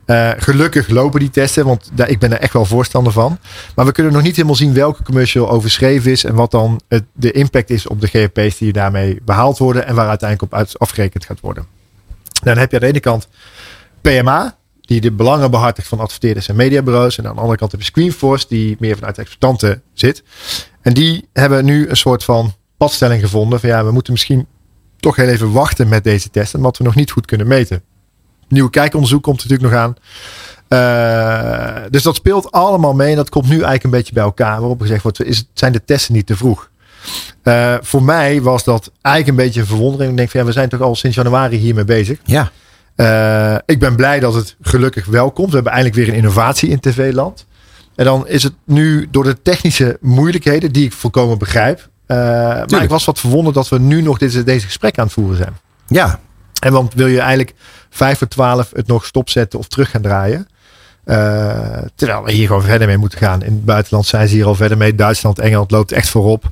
Eh, 0.07 0.31
gelukkig 0.37 0.89
lopen 0.89 1.19
die 1.19 1.29
testen, 1.29 1.65
want 1.65 1.89
daar, 1.93 2.09
ik 2.09 2.19
ben 2.19 2.31
er 2.31 2.39
echt 2.39 2.53
wel 2.53 2.65
voorstander 2.65 3.13
van. 3.13 3.39
Maar 3.75 3.85
we 3.85 3.91
kunnen 3.91 4.13
nog 4.13 4.21
niet 4.21 4.35
helemaal 4.35 4.55
zien 4.55 4.73
welke 4.73 5.03
commercial 5.03 5.49
overschreven 5.49 6.11
is 6.11 6.23
en 6.23 6.35
wat 6.35 6.51
dan 6.51 6.81
het, 6.87 7.03
de 7.13 7.31
impact 7.31 7.69
is 7.69 7.87
op 7.87 8.01
de 8.01 8.07
GP's 8.07 8.57
die 8.57 8.73
daarmee 8.73 9.19
behaald 9.25 9.57
worden 9.57 9.87
en 9.87 9.95
waar 9.95 10.07
uiteindelijk 10.07 10.51
op 10.51 10.59
uit, 10.59 10.79
afgerekend 10.79 11.25
gaat 11.25 11.39
worden. 11.39 11.65
Nou, 12.33 12.45
dan 12.45 12.57
heb 12.57 12.69
je 12.71 12.75
aan 12.75 12.81
de 12.81 12.87
ene 12.87 12.99
kant 12.99 13.27
PMA, 14.01 14.57
die 14.81 15.01
de 15.01 15.11
belangen 15.11 15.51
behartigt 15.51 15.87
van 15.87 15.99
adverteerders 15.99 16.47
en 16.47 16.55
mediabureaus. 16.55 17.17
En 17.17 17.27
aan 17.27 17.33
de 17.35 17.39
andere 17.39 17.57
kant 17.57 17.71
heb 17.71 17.79
je 17.79 17.85
Screenforce, 17.85 18.45
die 18.49 18.75
meer 18.79 18.95
vanuit 18.95 19.17
exploitanten 19.17 19.81
zit. 19.93 20.23
En 20.81 20.93
die 20.93 21.29
hebben 21.33 21.65
nu 21.65 21.89
een 21.89 21.97
soort 21.97 22.23
van 22.23 22.53
padstelling 22.77 23.21
gevonden 23.21 23.59
van 23.59 23.69
ja, 23.69 23.85
we 23.85 23.91
moeten 23.91 24.13
misschien 24.13 24.47
toch 24.99 25.15
heel 25.15 25.27
even 25.27 25.51
wachten 25.51 25.87
met 25.87 26.03
deze 26.03 26.29
testen, 26.29 26.57
omdat 26.57 26.77
we 26.77 26.83
nog 26.83 26.95
niet 26.95 27.11
goed 27.11 27.25
kunnen 27.25 27.47
meten. 27.47 27.83
Nieuwe 28.47 28.69
kijkonderzoek 28.69 29.23
komt 29.23 29.43
natuurlijk 29.43 29.71
nog 29.71 29.81
aan. 29.81 29.95
Eh, 30.67 31.81
dus 31.89 32.03
dat 32.03 32.15
speelt 32.15 32.51
allemaal 32.51 32.93
mee 32.93 33.09
en 33.09 33.15
dat 33.15 33.29
komt 33.29 33.45
nu 33.45 33.51
eigenlijk 33.53 33.83
een 33.83 33.89
beetje 33.89 34.13
bij 34.13 34.23
elkaar. 34.23 34.59
Waarop 34.59 34.81
gezegd 34.81 35.03
wordt, 35.03 35.23
is, 35.23 35.49
zijn 35.53 35.71
de 35.71 35.85
testen 35.85 36.13
niet 36.13 36.25
te 36.25 36.37
vroeg? 36.37 36.69
Eh, 37.43 37.75
voor 37.81 38.03
mij 38.03 38.41
was 38.41 38.63
dat 38.63 38.91
eigenlijk 39.01 39.37
een 39.37 39.45
beetje 39.45 39.59
een 39.59 39.67
verwondering. 39.67 40.11
Ik 40.11 40.17
denk 40.17 40.29
van 40.29 40.39
ja, 40.39 40.45
we 40.45 40.51
zijn 40.51 40.69
toch 40.69 40.81
al 40.81 40.95
sinds 40.95 41.15
januari 41.15 41.57
hiermee 41.57 41.83
bezig. 41.83 42.19
Ja. 42.23 42.51
Eh, 42.95 43.57
ik 43.65 43.79
ben 43.79 43.95
blij 43.95 44.19
dat 44.19 44.33
het 44.33 44.55
gelukkig 44.61 45.05
wel 45.05 45.31
komt. 45.31 45.49
We 45.49 45.55
hebben 45.55 45.73
eindelijk 45.73 45.99
weer 45.99 46.09
een 46.09 46.19
innovatie 46.19 46.69
in 46.69 46.79
tv-land. 46.79 47.45
En 47.95 48.05
dan 48.05 48.27
is 48.27 48.43
het 48.43 48.53
nu 48.63 49.07
door 49.11 49.23
de 49.23 49.41
technische 49.41 49.97
moeilijkheden, 50.01 50.71
die 50.71 50.85
ik 50.85 50.93
volkomen 50.93 51.37
begrijp. 51.37 51.89
maar 52.07 52.83
ik 52.83 52.89
was 52.89 53.05
wat 53.05 53.19
verwonderd 53.19 53.55
dat 53.55 53.69
we 53.69 53.79
nu 53.79 54.01
nog 54.01 54.17
deze, 54.17 54.43
deze 54.43 54.65
gesprek 54.65 54.97
aan 54.97 55.05
het 55.05 55.13
voeren 55.13 55.37
zijn. 55.37 55.57
Ja. 55.87 56.19
En 56.67 56.73
want 56.73 56.93
wil 56.93 57.07
je 57.07 57.19
eigenlijk 57.19 57.53
5 57.89 58.17
voor 58.17 58.27
12 58.27 58.69
het 58.73 58.87
nog 58.87 59.05
stopzetten 59.05 59.59
of 59.59 59.67
terug 59.67 59.89
gaan 59.89 60.01
draaien? 60.01 60.47
Eh, 61.03 61.77
terwijl 61.95 62.23
we 62.23 62.31
hier 62.31 62.47
gewoon 62.47 62.63
verder 62.63 62.87
mee 62.87 62.97
moeten 62.97 63.17
gaan. 63.19 63.41
In 63.43 63.51
het 63.53 63.65
buitenland 63.65 64.05
zijn 64.05 64.27
ze 64.27 64.35
hier 64.35 64.45
al 64.45 64.55
verder 64.55 64.77
mee. 64.77 64.95
Duitsland, 64.95 65.39
Engeland 65.39 65.71
loopt 65.71 65.91
echt 65.91 66.09
voorop. 66.09 66.43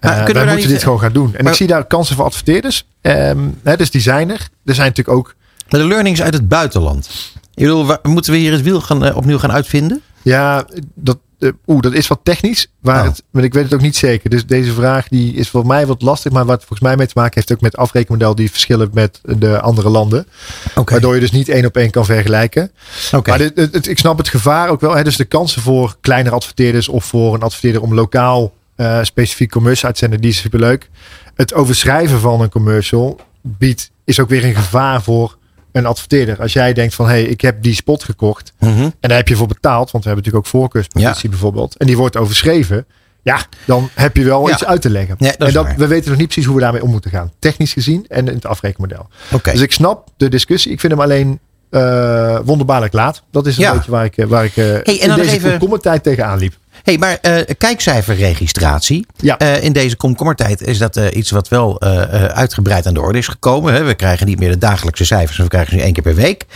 Maar 0.00 0.10
Uh, 0.18 0.24
kunnen 0.24 0.26
we 0.26 0.32
wij 0.32 0.42
moeten 0.44 0.56
niet- 0.58 0.68
dit 0.68 0.82
gewoon 0.82 1.00
gaan 1.00 1.12
doen. 1.12 1.34
En 1.34 1.42
Maar- 1.42 1.52
ik 1.52 1.58
zie 1.58 1.66
daar 1.66 1.84
kansen 1.84 2.16
voor 2.16 2.24
adverteerders. 2.24 2.86
Ehm, 3.00 3.38
hè, 3.62 3.76
dus 3.76 3.90
die 3.90 4.00
zijn 4.00 4.30
er. 4.30 4.48
Er 4.64 4.74
zijn 4.74 4.88
natuurlijk 4.88 5.16
ook 5.18 5.34
Maar 5.68 5.80
de 5.80 5.86
learnings 5.86 6.22
uit 6.22 6.34
het 6.34 6.48
buitenland. 6.48 7.08
Ik 7.54 7.62
bedoel, 7.64 7.96
moeten 8.02 8.32
we 8.32 8.38
hier 8.38 8.52
het 8.52 8.62
wiel 8.62 8.80
gaan, 8.80 9.04
eh, 9.04 9.16
opnieuw 9.16 9.38
gaan 9.38 9.52
uitvinden? 9.52 10.02
Ja, 10.22 10.64
dat, 10.94 11.18
oeh, 11.66 11.80
dat 11.80 11.92
is 11.92 12.06
wat 12.06 12.20
technisch. 12.22 12.66
Waar 12.80 13.00
Oh. 13.02 13.08
het, 13.08 13.22
maar 13.30 13.44
ik 13.44 13.54
weet 13.54 13.64
het 13.64 13.74
ook 13.74 13.80
niet 13.80 13.96
zeker. 13.96 14.30
Dus 14.30 14.46
deze 14.46 14.72
vraag 14.72 15.08
die 15.08 15.34
is 15.34 15.48
voor 15.48 15.66
mij 15.66 15.86
wat 15.86 16.02
lastig. 16.02 16.32
Maar 16.32 16.44
wat 16.44 16.58
volgens 16.58 16.80
mij 16.80 16.96
mee 16.96 17.06
te 17.06 17.12
maken 17.16 17.32
heeft 17.34 17.52
ook 17.52 17.60
met 17.60 17.76
afrekenmodel 17.76 18.34
die 18.34 18.50
verschillen 18.50 18.90
met 18.92 19.20
de 19.22 19.60
andere 19.60 19.88
landen. 19.88 20.26
Oké. 20.74 20.92
Waardoor 20.92 21.14
je 21.14 21.20
dus 21.20 21.30
niet 21.30 21.48
één 21.48 21.64
op 21.64 21.76
één 21.76 21.90
kan 21.90 22.04
vergelijken. 22.04 22.70
Oké. 23.12 23.30
Maar 23.30 23.38
dit, 23.38 23.56
het, 23.56 23.88
ik 23.88 23.98
snap 23.98 24.18
het 24.18 24.28
gevaar 24.28 24.68
ook 24.68 24.80
wel. 24.80 24.96
Hè? 24.96 25.04
Dus 25.04 25.16
de 25.16 25.24
kansen 25.24 25.62
voor 25.62 25.96
kleinere 26.00 26.34
adverteerders 26.34 26.88
of 26.88 27.04
voor 27.04 27.34
een 27.34 27.42
adverteerder 27.42 27.82
om 27.82 27.94
lokaal 27.94 28.52
eh, 28.76 28.98
specifiek 29.02 29.50
commercial 29.50 29.84
uit 29.84 29.94
te 29.94 30.00
zenden, 30.00 30.20
die 30.20 30.30
is 30.30 30.38
superleuk. 30.38 30.90
Het 31.34 31.54
overschrijven 31.54 32.20
van 32.20 32.40
een 32.40 32.50
commercial 32.50 33.20
biedt, 33.42 33.90
is 34.04 34.20
ook 34.20 34.28
weer 34.28 34.44
een 34.44 34.54
gevaar 34.54 35.02
voor 35.02 35.38
een 35.74 35.86
adverteerder. 35.86 36.40
Als 36.40 36.52
jij 36.52 36.72
denkt 36.72 36.94
van, 36.94 37.06
hé, 37.06 37.12
hey, 37.12 37.22
ik 37.22 37.40
heb 37.40 37.62
die 37.62 37.74
spot 37.74 38.04
gekocht 38.04 38.52
Mhm. 38.58 38.82
en 38.82 38.92
daar 39.00 39.16
heb 39.16 39.28
je 39.28 39.36
voor 39.36 39.46
betaald, 39.46 39.90
want 39.90 40.04
we 40.04 40.10
hebben 40.10 40.24
natuurlijk 40.24 40.54
ook 40.54 40.60
voorkeurspositie 40.60 41.28
bijvoorbeeld, 41.28 41.76
en 41.76 41.86
die 41.86 41.96
wordt 41.96 42.16
overschreven, 42.16 42.86
ja, 43.22 43.38
dan 43.64 43.88
heb 43.94 44.16
je 44.16 44.24
wel 44.24 44.46
Ja. 44.48 44.52
iets 44.52 44.64
uit 44.64 44.82
te 44.82 44.90
leggen. 44.90 45.16
Ja, 45.18 45.34
dat 45.38 45.48
en 45.48 45.54
dat, 45.54 45.66
we 45.76 45.86
weten 45.86 46.08
nog 46.10 46.18
niet 46.18 46.26
precies 46.28 46.44
hoe 46.46 46.54
we 46.54 46.60
daarmee 46.60 46.82
om 46.82 46.90
moeten 46.90 47.10
gaan. 47.10 47.32
Technisch 47.38 47.72
gezien 47.72 48.04
en 48.08 48.28
in 48.28 48.34
het 48.34 48.46
afrekenmodel. 48.46 49.08
Oké. 49.32 49.50
Dus 49.52 49.60
ik 49.60 49.72
snap 49.72 50.08
de 50.16 50.28
discussie. 50.28 50.72
Ik 50.72 50.80
vind 50.80 50.92
hem 50.92 51.00
alleen 51.00 51.38
eh, 51.70 52.38
wonderbaarlijk 52.44 52.92
laat. 52.92 53.22
Dat 53.30 53.46
is 53.46 53.56
een 53.56 53.62
Ja. 53.62 53.72
beetje 53.74 53.90
waar 53.90 54.04
ik, 54.04 54.16
eh, 54.16 54.26
waar 54.26 54.44
ik 54.44 54.56
eh, 54.56 54.74
en 54.74 54.84
in 54.84 55.14
deze 55.14 55.34
even- 55.34 55.50
komkommertijd 55.50 56.02
tegenaan 56.02 56.38
liep. 56.38 56.54
Hey, 56.84 56.98
maar 56.98 57.18
eh, 57.20 57.54
kijkcijferregistratie. 57.58 59.06
Ja. 59.16 59.38
Eh, 59.38 59.62
in 59.62 59.72
deze 59.72 59.96
komkommertijd 59.96 60.62
is 60.62 60.78
dat 60.78 60.96
eh, 60.96 61.16
iets 61.16 61.30
wat 61.30 61.48
wel 61.48 61.80
uitgebreid 61.80 62.86
aan 62.86 62.94
de 62.94 63.00
orde 63.00 63.18
is 63.18 63.28
gekomen. 63.28 63.74
Hè? 63.74 63.84
We 63.84 63.94
krijgen 63.94 64.26
niet 64.26 64.38
meer 64.38 64.50
de 64.50 64.58
dagelijkse 64.58 65.04
cijfers, 65.04 65.38
we 65.38 65.48
krijgen 65.48 65.70
ze 65.70 65.76
nu 65.76 65.82
één 65.82 65.92
keer 65.92 66.02
per 66.02 66.14
week. 66.14 66.46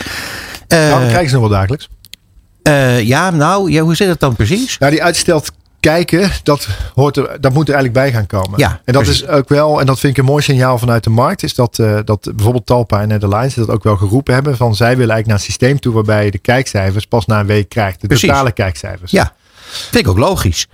Nou, 0.69 0.91
dan 0.91 1.09
krijgen 1.09 1.29
ze 1.29 1.37
nog 1.37 1.49
wel 1.49 1.59
dagelijks. 1.59 1.89
ja, 3.07 3.31
nou, 3.31 3.71
ja, 3.71 3.83
hoe 3.83 3.97
zit 3.97 4.09
het 4.09 4.21
dan 4.21 4.37
precies? 4.37 4.79
Nou, 4.79 4.93
die 4.93 5.03
uitsteld 5.03 5.51
kijken, 5.81 6.31
dat, 6.43 6.69
hoort 6.95 7.17
er, 7.17 7.41
dat 7.41 7.53
moet 7.53 7.69
er 7.69 7.75
eigenlijk 7.75 7.93
bij 7.93 8.13
gaan 8.13 8.27
komen. 8.27 8.59
Ja, 8.59 8.81
en 8.85 8.93
dat 8.93 9.03
precies. 9.03 9.23
is 9.23 9.29
ook 9.29 9.49
wel, 9.49 9.81
en 9.81 9.87
dat 9.87 9.99
vind 9.99 10.13
ik 10.13 10.19
een 10.19 10.31
mooi 10.31 10.43
signaal 10.43 10.79
vanuit 10.79 11.05
de 11.05 11.11
markt, 11.11 11.43
is 11.43 11.55
dat, 11.55 11.77
dat 12.05 12.31
bijvoorbeeld 12.35 12.67
Talpa 12.67 13.01
en 13.01 13.09
Netherlands 13.09 13.55
dat 13.55 13.71
ook 13.71 13.85
wel 13.85 13.97
geroepen 13.97 14.35
hebben. 14.35 14.57
Van 14.57 14.75
zij 14.75 14.97
willen 14.97 15.15
eigenlijk 15.15 15.27
naar 15.27 15.37
een 15.37 15.53
systeem 15.53 15.81
toe 15.81 15.95
waarbij 15.95 16.25
je 16.25 16.31
de 16.31 16.39
kijkcijfers 16.39 17.07
pas 17.07 17.27
na 17.27 17.41
een 17.41 17.47
week 17.47 17.69
krijgt. 17.69 18.01
De 18.01 18.07
Precies. 18.07 18.29
totale 18.29 18.53
kijkcijfers. 18.53 19.11
Ja, 19.11 19.33
vind 19.71 20.05
ik 20.05 20.11
ook 20.11 20.19
logisch. 20.19 20.67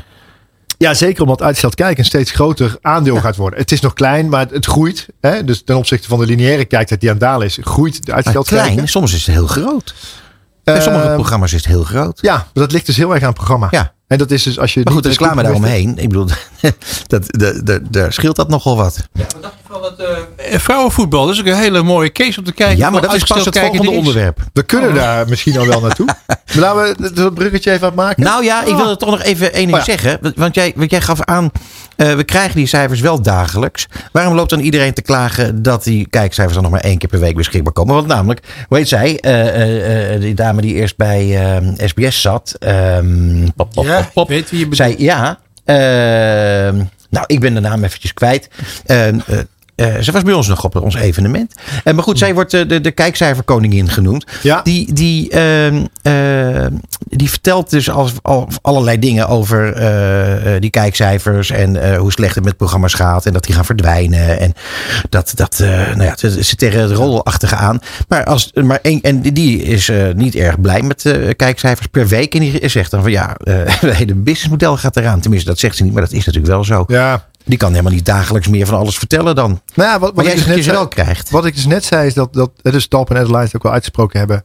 Ja, 0.78 0.94
zeker 0.94 1.22
omdat 1.22 1.42
uitsteld 1.42 1.74
kijken 1.74 1.98
een 1.98 2.04
steeds 2.04 2.30
groter 2.30 2.78
aandeel 2.80 3.20
gaat 3.20 3.36
worden. 3.36 3.58
Het 3.58 3.72
is 3.72 3.80
nog 3.80 3.92
klein, 3.92 4.28
maar 4.28 4.46
het, 4.50 4.66
groeit. 4.66 5.06
Hè? 5.20 5.44
Dus 5.44 5.62
ten 5.64 5.76
opzichte 5.76 6.08
van 6.08 6.18
de 6.18 6.26
lineaire 6.26 6.64
kijktijd 6.64 7.00
die 7.00 7.08
aan 7.08 7.16
het 7.16 7.24
dalen 7.24 7.46
is, 7.46 7.58
groeit 7.60 7.94
de 7.94 8.06
Maar 8.06 8.14
uitsteld 8.14 8.46
klein, 8.46 8.66
kijken. 8.66 8.88
soms 8.88 9.14
is 9.14 9.26
het 9.26 9.34
heel 9.34 9.46
groot. 9.46 9.94
Bij 10.64 10.80
sommige 10.80 11.04
Ehm, 11.06 11.14
programma's 11.14 11.52
is 11.52 11.64
het 11.64 11.72
heel 11.72 11.84
groot. 11.84 12.18
Ja, 12.20 12.34
maar 12.34 12.48
dat 12.52 12.72
ligt 12.72 12.86
dus 12.86 12.96
heel 12.96 13.12
erg 13.12 13.22
aan 13.22 13.28
het 13.28 13.36
programma. 13.36 13.68
Ja. 13.70 13.94
En 14.14 14.21
dat 14.21 14.30
is 14.30 14.42
dus 14.42 14.59
als 14.59 14.75
je. 14.75 14.80
Maar 14.85 14.92
goed, 14.92 15.04
niet- 15.04 15.12
reclame 15.18 15.42
daaromheen. 15.42 15.99
Ik 15.99 16.09
bedoel, 16.09 16.26
dat, 17.06 17.30
daar 17.90 18.12
scheelt 18.12 18.37
dat 18.37 18.49
nogal 18.49 18.76
wat. 18.76 19.09
Wat 19.12 19.37
dacht 19.42 19.54
je 19.54 19.73
van 19.73 19.83
het 19.85 19.99
eh, 20.37 20.59
vrouwenvoetbal? 20.59 21.25
Dat 21.26 21.35
is 21.35 21.40
ook 21.40 21.47
een 21.47 21.54
hele 21.56 21.83
mooie 21.83 22.12
case 22.12 22.38
om 22.38 22.44
te 22.44 22.52
kijken. 22.52 22.76
Ja, 22.76 22.90
maar 22.90 23.00
Voor 23.00 23.09
dat 23.09 23.16
is 23.16 23.25
pas 23.25 23.44
het 23.44 23.59
volgende 23.59 23.90
onderwerp. 23.90 24.38
We 24.52 24.62
kunnen 24.62 24.94
daar 24.94 25.28
misschien 25.28 25.59
al 25.59 25.66
wel 25.66 25.80
naartoe. 25.80 26.06
Maar 26.26 26.62
Laten 26.75 27.02
we 27.02 27.12
dat 27.12 27.35
bruggetje 27.35 27.71
even 27.73 27.88
aan 27.88 27.94
maken. 27.94 28.23
Nou 28.23 28.44
ja, 28.44 28.64
ik 28.64 28.75
wil 28.76 28.90
er 28.90 28.97
toch 28.97 29.11
nog 29.11 29.23
even 29.23 29.52
één 29.52 29.66
ding 29.66 29.78
Oh 29.78 29.85
ja. 29.85 29.92
zeggen. 29.92 30.18
Want- 30.21 30.37
Want 30.37 30.54
jij, 30.54 30.73
want 30.76 30.90
jij 30.90 31.00
gaf 31.00 31.21
aan, 31.23 31.50
eh, 31.96 32.14
we 32.14 32.24
krijgen 32.24 32.56
die 32.56 32.66
cijfers 32.66 33.00
wel 33.00 33.22
dagelijks. 33.22 33.86
Waarom 34.12 34.34
loopt 34.34 34.50
dan 34.50 34.60
iedereen 34.60 34.94
te 34.94 35.02
klagen 35.02 35.62
dat 35.62 35.84
die 35.84 36.08
kijkcijfers 36.08 36.54
dan 36.54 36.62
nog 36.62 36.72
maar 36.72 36.80
één 36.80 36.98
keer 36.98 37.08
per 37.08 37.20
week 37.20 37.36
beschikbaar 37.36 37.72
komen? 37.72 37.94
Want 37.94 38.06
namelijk, 38.06 38.40
hoe 38.68 38.76
heet 38.76 38.88
zij? 38.88 39.18
Eh, 39.20 40.14
eh, 40.14 40.20
die 40.20 40.34
dame 40.34 40.60
die 40.60 40.74
eerst 40.74 40.96
bij 40.96 41.38
SBS 41.76 42.20
zat. 42.20 42.56
ehm, 42.58 43.48
pop, 43.56 43.70
pop, 43.74 43.84
Ja, 43.84 44.10
pop, 44.14 44.28
weet 44.28 44.50
wie 44.50 44.58
je 44.58 44.68
bedoelt. 44.68 44.90
Zij, 44.90 45.04
ja. 45.04 45.38
ehm, 45.64 46.82
nou, 47.10 47.24
ik 47.26 47.40
ben 47.40 47.54
de 47.54 47.60
naam 47.60 47.84
eventjes 47.84 48.14
kwijt. 48.14 48.48
Eh, 49.76 49.98
ze 50.00 50.12
was 50.12 50.22
bij 50.22 50.32
ons 50.32 50.48
nog 50.48 50.64
op 50.64 50.76
ons 50.76 50.94
evenement. 50.94 51.54
Eh, 51.84 51.94
maar 51.94 52.02
goed, 52.02 52.18
zij 52.18 52.34
wordt 52.34 52.54
eh, 52.54 52.68
de, 52.68 52.80
de 52.80 52.90
kijkcijferkoningin 52.90 53.88
genoemd. 53.88 54.26
Ja. 54.42 54.60
Die, 54.62 54.92
die, 54.92 55.30
ehm, 55.30 55.84
die 57.08 57.30
vertelt 57.30 57.70
dus 57.70 57.90
als, 57.90 58.12
al, 58.22 58.48
allerlei 58.60 58.98
dingen 58.98 59.28
over 59.28 59.72
die 60.60 60.70
kijkcijfers. 60.70 61.50
En 61.50 61.96
hoe 61.96 62.12
slecht 62.12 62.34
het 62.34 62.44
met 62.44 62.56
programma's 62.56 62.94
gaat. 62.94 63.26
En 63.26 63.32
dat 63.32 63.44
die 63.44 63.54
gaan 63.54 63.64
verdwijnen. 63.64 64.40
En 64.40 64.52
dat, 65.08 65.32
dat 65.34 65.58
nou 65.94 66.02
ja, 66.02 66.16
ze 66.42 66.56
tegen 66.56 66.80
het 66.80 66.90
rollenachtige 66.90 67.56
aan. 67.56 67.78
Maar, 68.08 68.24
als, 68.24 68.52
maar 68.52 68.78
één, 68.82 69.00
en 69.00 69.20
die 69.20 69.62
is 69.62 69.90
niet 70.14 70.34
erg 70.34 70.60
blij 70.60 70.82
met 70.82 71.14
kijkcijfers 71.36 71.86
per 71.86 72.06
week. 72.06 72.34
En 72.34 72.40
die 72.40 72.68
zegt 72.68 72.90
dan 72.90 73.02
van 73.02 73.10
ja, 73.10 73.36
het 73.44 73.94
hele 73.94 74.14
businessmodel 74.14 74.76
gaat 74.76 74.96
eraan. 74.96 75.20
Tenminste, 75.20 75.48
dat 75.48 75.58
zegt 75.58 75.76
ze 75.76 75.82
niet, 75.82 75.92
maar 75.92 76.02
dat 76.02 76.12
is 76.12 76.24
natuurlijk 76.24 76.52
wel 76.52 76.64
zo. 76.64 76.84
Ja. 76.86 77.24
Die 77.44 77.58
kan 77.58 77.70
helemaal 77.70 77.92
niet 77.92 78.04
dagelijks 78.06 78.48
meer 78.48 78.66
van 78.66 78.78
alles 78.78 78.98
vertellen 78.98 79.34
dan. 79.34 79.60
Nou 79.74 79.90
ja, 79.90 79.98
wat, 79.98 80.14
Maar 80.14 80.24
wat, 80.24 80.34
ik 80.34 80.44
dus 80.46 80.56
net 80.56 80.66
wel 80.66 80.88
krijgt. 80.88 81.30
wat 81.30 81.44
ik 81.46 81.54
dus 81.54 81.66
net 81.66 81.84
zei 81.84 82.06
is 82.06 82.14
dat, 82.14 82.32
dat 82.32 82.50
dus 82.62 82.86
Talp 82.86 83.10
en 83.10 83.16
Adelines 83.16 83.54
ook 83.56 83.62
wel 83.62 83.72
uitgesproken 83.72 84.18
hebben. 84.18 84.44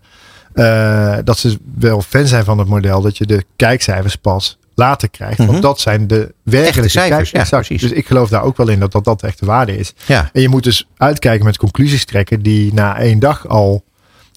eh, 0.54 1.18
dat 1.24 1.38
ze 1.38 1.58
wel 1.76 2.02
fan 2.02 2.28
zijn 2.28 2.44
van 2.44 2.58
het 2.58 2.68
model. 2.68 3.02
Dat 3.02 3.18
je 3.18 3.26
de 3.26 3.44
kijkcijfers 3.56 4.16
pas 4.16 4.58
later 4.76 5.10
krijgt. 5.10 5.38
Mhm. 5.38 5.48
Want 5.48 5.62
dat 5.62 5.80
zijn 5.80 6.08
de 6.08 6.34
werkelijke 6.44 6.90
cijfers, 6.90 7.32
ja, 7.32 7.46
precies. 7.50 7.82
Dus 7.82 7.92
ik 7.92 8.08
geloof 8.08 8.30
daar 8.30 8.44
ook 8.44 8.58
wel 8.58 8.68
in 8.68 8.80
dat 8.80 8.92
dat, 8.92 9.04
dat 9.04 9.24
echt 9.24 9.40
de 9.40 9.46
waarde 9.46 9.78
is. 9.78 9.94
Ja. 10.06 10.30
En 10.34 10.42
je 10.42 10.50
moet 10.50 10.64
dus 10.64 10.88
uitkijken 10.98 11.46
met 11.46 11.58
conclusies 11.58 12.06
trekken 12.06 12.42
die 12.42 12.74
na 12.74 12.98
één 13.00 13.20
dag 13.20 13.48
al. 13.48 13.84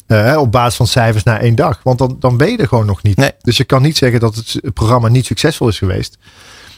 eh, 0.06 0.36
op 0.38 0.52
basis 0.52 0.76
van 0.76 0.86
cijfers 0.86 1.24
na 1.24 1.38
één 1.40 1.54
dag. 1.54 1.80
Want 1.82 1.98
dan, 1.98 2.16
dan 2.20 2.36
ben 2.36 2.50
je 2.50 2.56
er 2.56 2.68
gewoon 2.68 2.86
nog 2.86 3.02
niet. 3.02 3.16
Nee. 3.16 3.30
Dus 3.42 3.56
je 3.56 3.64
kan 3.64 3.82
niet 3.82 3.96
zeggen 3.96 4.20
dat 4.20 4.34
het 4.34 4.60
programma 4.74 5.08
niet 5.08 5.26
succesvol 5.26 5.68
is 5.68 5.78
geweest. 5.78 6.16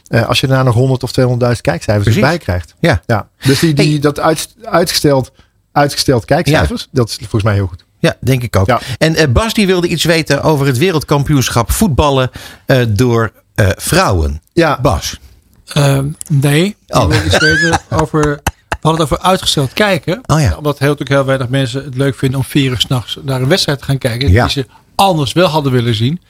Eh, 0.09 0.29
als 0.29 0.41
je 0.41 0.47
daarna 0.47 0.63
nog 0.63 0.75
100 0.75 1.03
of 1.03 1.11
200.000 1.11 1.61
kijkcijfers 1.61 2.05
Precies. 2.05 2.23
erbij 2.23 2.39
krijgt. 2.39 2.75
Ja. 2.81 3.01
Ja. 3.07 3.29
Dus 3.41 3.59
die, 3.59 3.75
die, 3.75 3.91
Hey. 3.91 3.99
dat 4.01 4.21
uit, 4.21 4.55
uitgesteld, 4.65 5.33
uitgesteld 5.73 6.25
kijkcijfers, 6.25 6.89
dat 6.91 7.09
is 7.09 7.17
volgens 7.17 7.43
mij 7.43 7.55
heel 7.55 7.67
goed. 7.67 7.85
Ja, 7.99 8.17
denk 8.21 8.43
ik 8.43 8.57
ook. 8.57 8.67
Ja. 8.67 8.81
En 8.99 9.15
eh, 9.17 9.29
Bas 9.29 9.55
die 9.55 9.67
wilde 9.67 9.89
iets 9.89 10.05
weten 10.05 10.43
over 10.43 10.67
het 10.67 10.79
wereldkampioenschap 10.79 11.71
voetballen 11.73 12.31
eh, 12.67 12.83
door 12.89 13.33
eh, 13.55 13.69
vrouwen. 13.77 14.43
Ja, 14.53 14.79
Bas. 14.81 15.19
Ehm, 15.67 16.07
nee, 16.29 16.77
Oh. 16.89 17.03
ik 17.03 17.09
wil 17.09 17.25
iets 17.27 17.39
weten 17.39 17.81
over... 18.03 18.41
We 18.69 18.91
hadden 18.91 19.07
het 19.07 19.13
over 19.13 19.25
uitgesteld 19.31 19.73
kijken. 19.73 20.21
Oh 20.27 20.41
ja. 20.41 20.57
Omdat 20.57 20.79
heel, 20.79 20.89
natuurlijk 20.89 21.17
heel 21.17 21.25
weinig 21.25 21.49
mensen 21.49 21.85
het 21.85 21.95
leuk 21.95 22.15
vinden 22.17 22.39
om 22.39 22.45
vier 22.45 22.71
uur 22.71 22.81
s'nachts 22.81 23.19
naar 23.23 23.41
een 23.41 23.49
wedstrijd 23.49 23.79
te 23.79 23.85
gaan 23.85 23.99
kijken. 23.99 24.31
Ja. 24.31 24.43
Die 24.43 24.53
ze 24.53 24.67
anders 24.95 25.33
wel 25.33 25.49
hadden 25.49 25.73
willen 25.73 25.95
zien. 25.95 26.21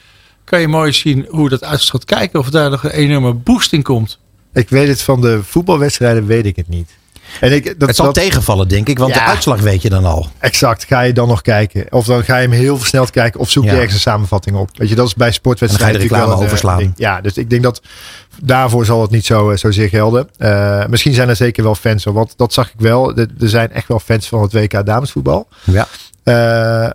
Kan 0.45 0.61
je 0.61 0.67
mooi 0.67 0.93
zien 0.93 1.25
hoe 1.29 1.49
dat 1.49 1.63
uitgesteld 1.63 2.05
kijken. 2.05 2.39
Of 2.39 2.49
daar 2.49 2.69
nog 2.69 2.83
een 2.83 2.89
enorme 2.89 3.33
boost 3.33 3.73
in 3.73 3.81
komt. 3.83 4.19
ik 4.53 4.69
weet 4.69 4.87
het 4.87 5.01
van 5.01 5.21
de 5.21 5.43
voetbalwedstrijden, 5.43 6.25
weet 6.25 6.45
ik 6.45 6.55
het 6.55 6.67
niet. 6.67 6.89
En 7.39 7.51
ik, 7.53 7.79
dat, 7.79 7.87
Het 7.87 7.95
zal 7.95 8.05
dat, 8.05 8.13
tegenvallen, 8.15 8.67
denk 8.67 8.87
ik, 8.87 8.97
want 8.97 9.13
de 9.13 9.21
uitslag 9.21 9.59
weet 9.59 9.81
je 9.81 9.89
dan 9.89 10.05
al. 10.05 10.27
exact, 10.39 10.83
ga 10.83 11.01
je 11.01 11.13
dan 11.13 11.27
nog 11.27 11.41
kijken? 11.41 11.85
Of 11.89 12.05
dan 12.05 12.23
ga 12.23 12.35
je 12.37 12.41
hem 12.47 12.57
heel 12.57 12.77
versneld 12.77 13.09
kijken 13.09 13.39
of 13.39 13.49
zoek 13.49 13.63
je 13.63 13.69
ergens 13.71 13.93
een 13.93 13.99
samenvatting 13.99 14.55
op. 14.55 14.69
Weet 14.77 14.89
je, 14.89 14.95
dat 14.95 15.07
is 15.07 15.13
bij 15.13 15.31
sportwedstrijden 15.31 16.01
En 16.01 16.07
dan 16.07 16.17
ga 16.17 16.23
je 16.23 16.29
de 16.29 16.33
natuurlijk 16.33 16.49
reclame 16.49 16.77
overslaan. 16.77 16.79
eh, 16.79 16.83
ding. 16.83 17.15
Ja, 17.15 17.21
dus 17.21 17.37
ik 17.37 17.49
denk 17.49 17.63
dat 17.63 17.81
daarvoor 18.43 18.85
zal 18.85 19.01
het 19.01 19.11
niet 19.11 19.25
zo, 19.25 19.49
eh, 19.51 19.57
zozeer 19.57 19.89
gelden. 19.89 20.29
Eh, 20.37 20.85
misschien 20.85 21.13
zijn 21.13 21.29
er 21.29 21.35
zeker 21.35 21.63
wel 21.63 21.75
fans, 21.75 22.03
want 22.03 22.33
dat 22.37 22.53
zag 22.53 22.67
ik 22.67 22.79
wel. 22.79 23.15
Er 23.17 23.27
zijn 23.37 23.71
echt 23.71 23.87
wel 23.87 23.99
fans 23.99 24.27
van 24.27 24.41
het 24.41 24.53
WK 24.53 24.85
damesvoetbal. 24.85 25.47
Ja. 25.63 25.87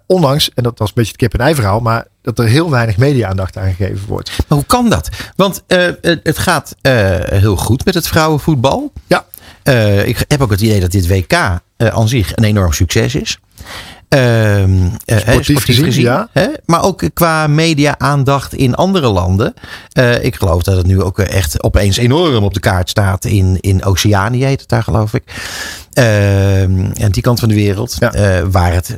Ondanks, 0.06 0.50
en 0.54 0.62
dat 0.62 0.78
was 0.78 0.88
een 0.88 0.94
beetje 0.94 1.10
het 1.12 1.20
kip-en-ei 1.20 1.54
verhaal, 1.54 1.80
maar 1.80 2.06
dat 2.22 2.38
er 2.38 2.44
heel 2.44 2.70
weinig 2.70 2.96
media-aandacht 2.96 3.56
aan 3.56 3.74
gegeven 3.74 4.06
wordt. 4.08 4.30
Maar 4.48 4.58
hoe 4.58 4.66
kan 4.66 4.90
dat? 4.90 5.08
Want 5.36 5.62
het 6.22 6.38
gaat 6.38 6.74
heel 7.30 7.56
goed 7.56 7.84
met 7.84 7.94
het 7.94 8.08
vrouwenvoetbal. 8.08 8.92
Ja. 9.06 9.24
Eh, 9.62 10.06
ik 10.06 10.24
heb 10.28 10.40
ook 10.40 10.50
het 10.50 10.60
idee 10.60 10.80
dat 10.80 10.90
dit 10.90 11.08
WK 11.08 11.32
eh, 11.32 11.58
aan 11.76 12.08
zich 12.08 12.36
een 12.36 12.44
enorm 12.44 12.72
succes 12.72 13.14
is. 13.14 13.38
Ehm, 14.08 14.88
eh, 15.04 15.18
hè, 15.24 15.38
gezien, 15.42 16.02
ja. 16.02 16.28
hè? 16.32 16.46
Maar 16.66 16.82
ook 16.82 17.02
qua 17.14 17.46
media-aandacht 17.46 18.54
in 18.54 18.74
andere 18.74 19.08
landen. 19.08 19.54
Ik 20.20 20.36
geloof 20.36 20.62
dat 20.62 20.76
het 20.76 20.86
nu 20.86 21.02
ook 21.02 21.18
echt 21.18 21.62
opeens 21.62 21.96
enorm 21.96 22.44
op 22.44 22.54
de 22.54 22.60
kaart 22.60 22.88
staat 22.88 23.24
in, 23.24 23.58
in 23.60 23.84
Oceanië, 23.84 24.44
heet 24.44 24.60
het 24.60 24.68
daar, 24.68 24.82
geloof 24.82 25.14
ik. 25.14 25.22
Ehm, 25.92 26.90
en 26.94 27.10
die 27.10 27.22
kant 27.22 27.40
van 27.40 27.48
de 27.48 27.54
wereld, 27.54 27.96
Ja. 27.98 28.46
waar 28.48 28.72
het 28.72 28.96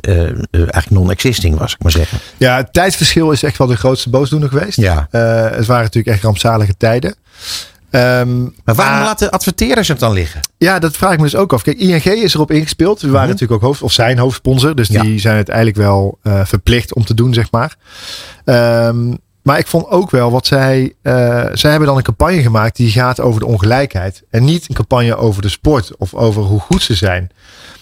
eigenlijk 0.51 0.89
non-existing 0.89 1.57
was, 1.57 1.73
ik 1.73 1.83
maar 1.83 1.91
zeggen. 1.91 2.17
Ja, 2.37 2.57
het 2.57 2.73
tijdsverschil 2.73 3.31
is 3.31 3.43
echt 3.43 3.57
wel 3.57 3.67
de 3.67 3.77
grootste 3.77 4.09
boosdoener 4.09 4.49
geweest. 4.49 4.77
Ja. 4.77 5.07
Het 5.51 5.65
waren 5.65 5.83
natuurlijk 5.83 6.15
echt 6.15 6.23
rampzalige 6.23 6.77
tijden. 6.77 7.15
Ehm, 7.93 8.41
Maar 8.63 8.75
waarom 8.75 9.03
laten 9.03 9.31
adverteerders 9.31 9.87
het 9.87 9.99
dan 9.99 10.13
liggen? 10.13 10.41
Ja, 10.57 10.79
dat 10.79 10.95
vraag 10.97 11.11
ik 11.11 11.17
me 11.17 11.23
dus 11.23 11.35
ook 11.35 11.53
af. 11.53 11.61
Kijk, 11.61 11.77
ING 11.77 12.03
is 12.05 12.33
erop 12.33 12.51
ingespeeld. 12.51 13.01
We 13.01 13.09
waren 13.09 13.27
natuurlijk 13.29 13.61
ook 13.61 13.67
hoofd, 13.67 13.81
of 13.81 13.91
zijn 13.91 14.17
hoofdsponsor. 14.17 14.75
Dus 14.75 14.87
Ja. 14.87 15.01
die 15.01 15.19
zijn 15.19 15.37
het 15.37 15.49
eigenlijk 15.49 15.77
wel 15.79 16.19
eh, 16.23 16.45
verplicht 16.45 16.93
om 16.93 17.05
te 17.05 17.13
doen, 17.13 17.33
zeg 17.33 17.51
maar. 17.51 17.75
Ehm, 18.45 19.13
maar 19.43 19.57
ik 19.59 19.67
vond 19.67 19.87
ook 19.87 20.11
wel 20.11 20.31
wat 20.31 20.47
zij. 20.47 20.93
eh, 21.01 21.13
zij 21.53 21.69
hebben 21.69 21.87
dan 21.87 21.97
een 21.97 22.03
campagne 22.03 22.41
gemaakt 22.41 22.75
die 22.75 22.89
gaat 22.91 23.19
over 23.19 23.39
de 23.39 23.45
ongelijkheid. 23.45 24.23
En 24.29 24.43
niet 24.43 24.65
een 24.69 24.75
campagne 24.75 25.15
over 25.15 25.41
de 25.41 25.49
sport 25.49 25.97
of 25.97 26.13
over 26.13 26.41
hoe 26.41 26.59
goed 26.59 26.81
ze 26.83 26.93
zijn. 26.95 27.29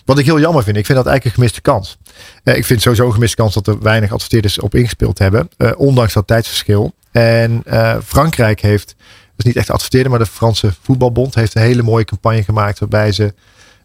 Wat 0.06 0.20
ik 0.20 0.26
heel 0.26 0.40
jammer 0.40 0.64
vind. 0.64 0.78
Ik 0.78 0.86
vind 0.86 0.98
dat 0.98 1.08
eigenlijk 1.08 1.26
een 1.38 1.42
gemiste 1.44 1.62
kans. 1.72 1.98
Eh, 2.44 2.58
ik 2.58 2.66
vind 2.66 2.82
sowieso 2.82 3.06
een 3.06 3.14
gemiste 3.14 3.36
kans 3.36 3.54
dat 3.54 3.68
er 3.68 3.80
weinig 3.82 4.12
adverteerders 4.14 4.60
op 4.60 4.76
ingespeeld 4.76 5.20
hebben. 5.20 5.50
ondanks 5.78 6.14
dat 6.14 6.28
tijdsverschil. 6.28 6.94
En 7.12 7.64
Frankrijk 8.06 8.62
heeft, 8.62 8.96
dus 9.44 9.54
niet 9.54 9.62
echt 9.62 9.70
adverteerder, 9.72 10.10
maar 10.10 10.20
de 10.20 10.26
Franse 10.26 10.74
voetbalbond 10.82 11.36
heeft 11.36 11.56
een 11.56 11.62
hele 11.62 11.82
mooie 11.84 12.06
campagne 12.06 12.44
gemaakt. 12.44 12.80
Waarbij 12.80 13.12
ze 13.12 13.34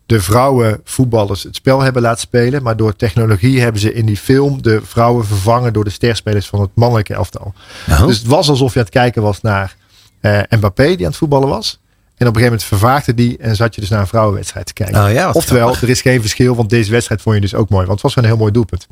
de 0.07 0.21
vrouwen 0.21 0.81
voetballers 0.85 1.43
het 1.43 1.55
spel 1.57 1.81
hebben 1.81 2.03
laten 2.03 2.21
spelen. 2.21 2.63
Maar 2.63 2.77
door 2.77 2.97
technologie 2.97 3.61
hebben 3.61 3.81
ze 3.81 3.93
in 3.95 4.07
die 4.07 4.17
film 4.17 4.63
de 4.63 4.81
vrouwen 4.85 5.27
vervangen 5.27 5.73
door 5.73 5.85
de 5.85 5.91
sterspelers 5.91 6.47
van 6.47 6.61
het 6.61 6.71
mannelijke 6.75 7.15
elftal. 7.15 7.55
Nou, 7.87 8.07
Dus 8.07 8.19
het 8.19 8.27
was 8.27 8.49
alsof 8.49 8.73
je 8.73 8.79
aan 8.79 8.85
het 8.85 8.95
kijken 8.95 9.23
was 9.23 9.41
naar 9.41 9.77
eh 10.21 10.41
Mbappé 10.51 10.85
die 10.87 10.99
aan 10.99 11.05
het 11.11 11.17
voetballen 11.17 11.49
was. 11.49 11.81
En 12.17 12.27
op 12.27 12.35
een 12.35 12.41
gegeven 12.41 12.45
moment 12.45 12.63
vervaagde 12.65 13.15
die 13.15 13.37
en 13.39 13.57
zat 13.57 13.75
je 13.75 13.81
dus 13.81 13.91
naar 13.91 14.01
een 14.01 14.07
vrouwenwedstrijd 14.07 14.67
te 14.67 14.73
kijken. 14.73 15.05
Oh 15.05 15.13
ja, 15.13 15.31
Oftewel, 15.33 15.63
grappig. 15.63 15.83
er 15.83 15.89
is 15.89 16.01
geen 16.01 16.21
verschil, 16.21 16.55
want 16.57 16.71
deze 16.71 16.91
wedstrijd 16.91 17.23
vond 17.23 17.35
je 17.35 17.41
dus 17.41 17.55
ook 17.55 17.69
mooi. 17.69 17.87
Want 17.87 17.93
het 17.93 18.03
was 18.03 18.15
wel 18.15 18.25
een 18.25 18.31
heel 18.31 18.39
mooi 18.39 18.53
doelpunt. 18.53 18.87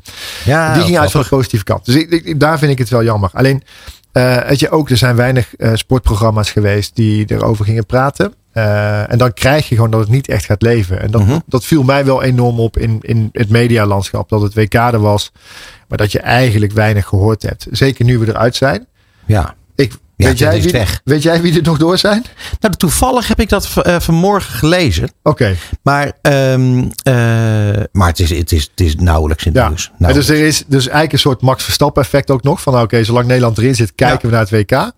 ja, 0.45 0.73
die 0.73 0.83
ging 0.83 0.97
uit 0.99 1.11
van 1.11 1.21
de 1.21 1.27
positieve 1.27 1.63
kant. 1.65 1.85
Dus 1.85 1.95
ik, 1.95 2.09
ik- 2.11 2.39
daar 2.39 2.57
vind 2.59 2.71
ik 2.71 2.77
het 2.77 2.89
wel 2.89 3.03
jammer. 3.03 3.29
Alleen, 3.33 3.63
weet 4.21 4.59
je 4.59 4.69
ook, 4.69 4.89
er 4.89 4.97
zijn 4.97 5.15
weinig 5.15 5.55
eh, 5.55 5.71
sportprogramma's 5.73 6.51
geweest 6.51 6.95
die 6.95 7.25
erover 7.31 7.65
gingen 7.65 7.85
praten. 7.85 8.33
Eh, 8.51 9.11
en 9.11 9.17
dan 9.17 9.33
krijg 9.33 9.69
je 9.69 9.75
gewoon 9.75 9.91
dat 9.91 9.99
het 9.99 10.09
niet 10.09 10.27
echt 10.27 10.45
gaat 10.45 10.61
leven. 10.61 11.01
En 11.01 11.11
dat, 11.11 11.21
Mhm. 11.21 11.39
dat 11.45 11.63
viel 11.65 11.83
mij 11.83 12.05
wel 12.05 12.23
enorm 12.23 12.59
op 12.59 12.77
in, 12.77 12.97
in 13.01 13.29
het 13.31 13.49
medialandschap. 13.49 14.29
Dat 14.29 14.41
het 14.41 14.53
WK 14.53 14.73
er 14.73 14.99
was, 14.99 15.31
maar 15.87 15.97
dat 15.97 16.11
je 16.11 16.19
eigenlijk 16.19 16.71
weinig 16.71 17.05
gehoord 17.05 17.41
hebt. 17.43 17.67
Zeker 17.71 18.05
nu 18.05 18.17
we 18.19 18.27
eruit 18.27 18.55
zijn. 18.55 18.87
Ja. 19.25 19.55
Ik, 19.75 19.93
Ja, 20.17 20.27
weet, 20.27 20.37
jij 20.37 20.61
wie, 20.61 20.71
weg. 20.71 21.01
weet 21.03 21.23
jij 21.23 21.41
wie 21.41 21.55
er 21.55 21.63
nog 21.63 21.77
door 21.77 21.97
zijn? 21.97 22.25
Nou, 22.59 22.73
toevallig 22.73 23.27
heb 23.27 23.39
ik 23.39 23.49
dat 23.49 23.69
eh, 23.81 23.99
vanmorgen 23.99 24.53
gelezen. 24.53 25.09
Oké. 25.23 25.55
Maar, 25.81 26.11
ehm, 26.21 26.83
eh, 27.03 27.13
maar 27.91 28.07
het, 28.07 28.19
is, 28.19 28.29
het, 28.29 28.51
is, 28.51 28.61
het 28.71 28.79
is 28.81 28.95
nauwelijks 28.95 29.45
in 29.45 29.51
het 29.51 29.61
Ja, 29.61 29.67
nieuws. 29.67 29.91
Nauwelijks. 29.97 30.27
dus 30.27 30.39
er 30.39 30.45
is 30.45 30.63
dus 30.67 30.83
eigenlijk 30.83 31.13
een 31.13 31.19
soort 31.19 31.41
Max 31.41 31.63
Verstappen 31.63 32.03
effect 32.03 32.31
ook 32.31 32.43
nog. 32.43 32.61
Van 32.61 32.73
nou, 32.73 32.85
oké, 32.85 33.03
zolang 33.03 33.27
Nederland 33.27 33.57
erin 33.57 33.75
zit, 33.75 33.95
kijken 33.95 34.29
we 34.29 34.35
naar 34.35 34.47
het 34.49 34.49
WK. 34.49 34.91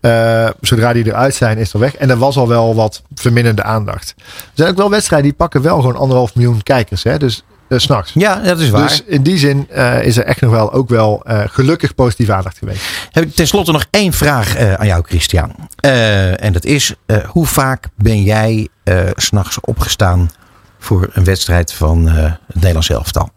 Eh, 0.00 0.48
zodra 0.60 0.92
die 0.92 1.06
eruit 1.06 1.34
zijn, 1.34 1.58
is 1.58 1.72
er 1.72 1.78
weg. 1.78 1.94
En 1.94 2.10
er 2.10 2.18
was 2.18 2.36
al 2.36 2.48
wel 2.48 2.74
wat 2.74 3.02
verminderde 3.14 3.62
aandacht. 3.62 4.14
Er 4.16 4.24
zijn 4.54 4.70
ook 4.70 4.76
wel 4.76 4.90
wedstrijden 4.90 5.28
die 5.28 5.38
pakken 5.38 5.62
wel 5.62 5.76
gewoon 5.76 5.96
anderhalf 5.96 6.34
miljoen 6.34 6.62
kijkers. 6.62 7.02
Hè? 7.02 7.18
Dus 7.18 7.44
uh, 7.68 7.78
s'nachts. 7.78 8.10
ja, 8.14 8.40
dat 8.40 8.60
is 8.60 8.70
waar. 8.70 8.88
Dus 8.88 9.02
in 9.06 9.22
die 9.22 9.38
zin 9.38 9.66
eh, 9.70 10.02
is 10.04 10.16
er 10.16 10.24
echt 10.24 10.40
nog 10.40 10.50
wel 10.50 10.72
ook 10.72 10.88
wel 10.88 11.22
eh, 11.24 11.40
gelukkig 11.46 11.94
positieve 11.94 12.32
aandacht 12.32 12.58
geweest. 12.58 12.82
Heb 13.12 13.24
ik 13.24 13.34
tenslotte 13.34 13.72
nog 13.72 13.86
één 13.90 14.12
vraag 14.12 14.56
eh, 14.56 14.74
aan 14.74 14.86
jou, 14.86 15.02
Christian. 15.06 15.54
Eh, 15.80 16.44
en 16.44 16.52
dat 16.52 16.64
is, 16.64 16.94
eh, 17.06 17.16
hoe 17.24 17.46
vaak 17.46 17.84
ben 17.96 18.22
jij 18.22 18.68
eh, 18.84 18.96
s'nachts 19.16 19.60
opgestaan 19.60 20.30
voor 20.78 21.08
een 21.12 21.24
wedstrijd 21.24 21.72
van 21.72 22.08
eh, 22.08 22.14
het 22.22 22.54
Nederlands 22.54 22.90
elftal? 22.90 23.30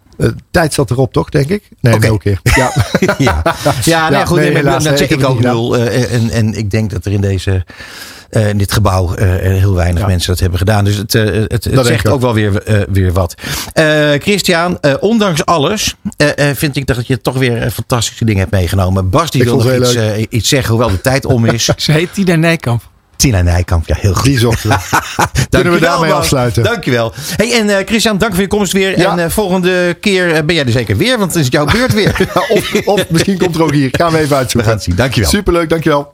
Tijd 0.52 0.74
zat 0.74 0.92
erop, 0.92 1.14
toch, 1.14 1.30
denk 1.30 1.48
ik? 1.50 1.70
Nee, 1.80 1.94
Oké. 1.94 2.06
nul 2.08 2.18
keer. 2.18 2.40
Ja. 2.56 2.72
ja, 3.18 3.42
ja, 3.84 4.10
nee, 4.10 4.20
Ja, 4.20 4.26
goed. 4.26 4.38
nee, 4.38 4.46
nee, 4.48 4.56
helaas, 4.56 4.84
dat 4.84 4.98
nee, 5.00 5.08
zeg 5.08 5.18
ik 5.18 5.26
ook 5.26 5.40
nul. 5.40 5.78
eh, 5.78 6.14
en, 6.14 6.30
en 6.30 6.54
ik 6.58 6.72
denk 6.72 6.90
dat 6.90 7.06
er 7.06 7.12
in 7.12 7.22
deze. 7.22 7.66
Eh, 8.32 8.50
in 8.50 8.58
dit 8.58 8.72
gebouw 8.72 9.16
eh, 9.16 9.28
heel 9.30 9.74
weinig 9.74 10.02
Ja. 10.02 10.08
mensen 10.08 10.30
dat 10.30 10.40
hebben 10.40 10.58
gedaan. 10.60 10.86
Dus 10.86 10.96
het, 10.98 11.16
eh, 11.16 11.24
het, 11.48 11.64
het 11.64 11.86
zegt 11.86 12.08
ook 12.08 12.22
wel 12.22 12.34
weer, 12.34 12.64
weer 12.92 13.12
wat. 13.14 13.36
Eh, 13.74 14.10
Christian, 14.20 14.78
eh, 14.82 14.94
ondanks 15.00 15.46
alles 15.46 15.96
eh, 16.18 16.50
eh, 16.50 16.56
vind 16.56 16.76
ik 16.76 16.86
dat 16.86 17.08
je 17.08 17.22
toch 17.22 17.38
weer 17.38 17.72
fantastische 17.72 18.26
dingen 18.26 18.40
hebt 18.42 18.52
meegenomen. 18.52 19.10
Bas 19.10 19.32
die 19.32 19.42
Ik 19.42 19.48
wil 19.48 19.56
nog 19.58 19.66
het 19.66 19.80
iets, 19.82 19.96
eh, 19.96 20.26
iets 20.30 20.50
zeggen, 20.50 20.70
hoewel 20.70 20.90
de 20.90 21.02
tijd 21.02 21.26
om 21.26 21.46
is. 21.46 21.70
Ze 21.78 21.92
heet 21.92 22.14
Tina 22.14 22.36
Nijkamp. 22.36 22.90
Tina 23.16 23.42
Nijkamp, 23.42 23.88
ja, 23.88 23.96
heel 24.00 24.14
goed. 24.14 24.24
Die 24.24 24.40
zochten 24.40 24.70
we. 24.70 24.76
Daarmee 25.50 25.80
Bas. 25.80 26.12
afsluiten? 26.12 26.64
Dankjewel. 26.64 27.14
Hey, 27.36 27.60
en 27.60 27.70
eh, 27.78 27.86
Christian, 27.86 28.18
dank 28.18 28.32
voor 28.34 28.42
je 28.42 28.48
komst 28.48 28.74
weer. 28.74 29.00
Ja. 29.00 29.12
En 29.12 29.20
eh, 29.20 29.30
volgende 29.30 29.94
keer 30.00 30.46
ben 30.46 30.56
jij 30.56 30.66
er 30.66 30.72
zeker 30.72 30.98
weer, 30.98 31.18
want 31.18 31.30
dan 31.32 31.40
is 31.40 31.46
het 31.46 31.54
jouw 31.56 31.66
beurt 31.66 31.94
weer. 31.94 32.16
Ja, 32.34 32.42
of, 32.50 32.74
of 32.86 33.10
misschien 33.10 33.38
komt 33.38 33.56
er 33.56 33.64
ook 33.64 33.72
hier. 33.74 33.90
Gaan 33.92 34.12
we 34.12 34.18
even 34.18 34.30
We 34.30 34.36
uitzoeken. 34.36 34.70
gaan 34.70 34.78
het 34.80 34.86
zien. 34.88 34.96
Dankjewel. 34.96 35.30
Superleuk, 35.30 35.70
dankjewel. 35.70 36.14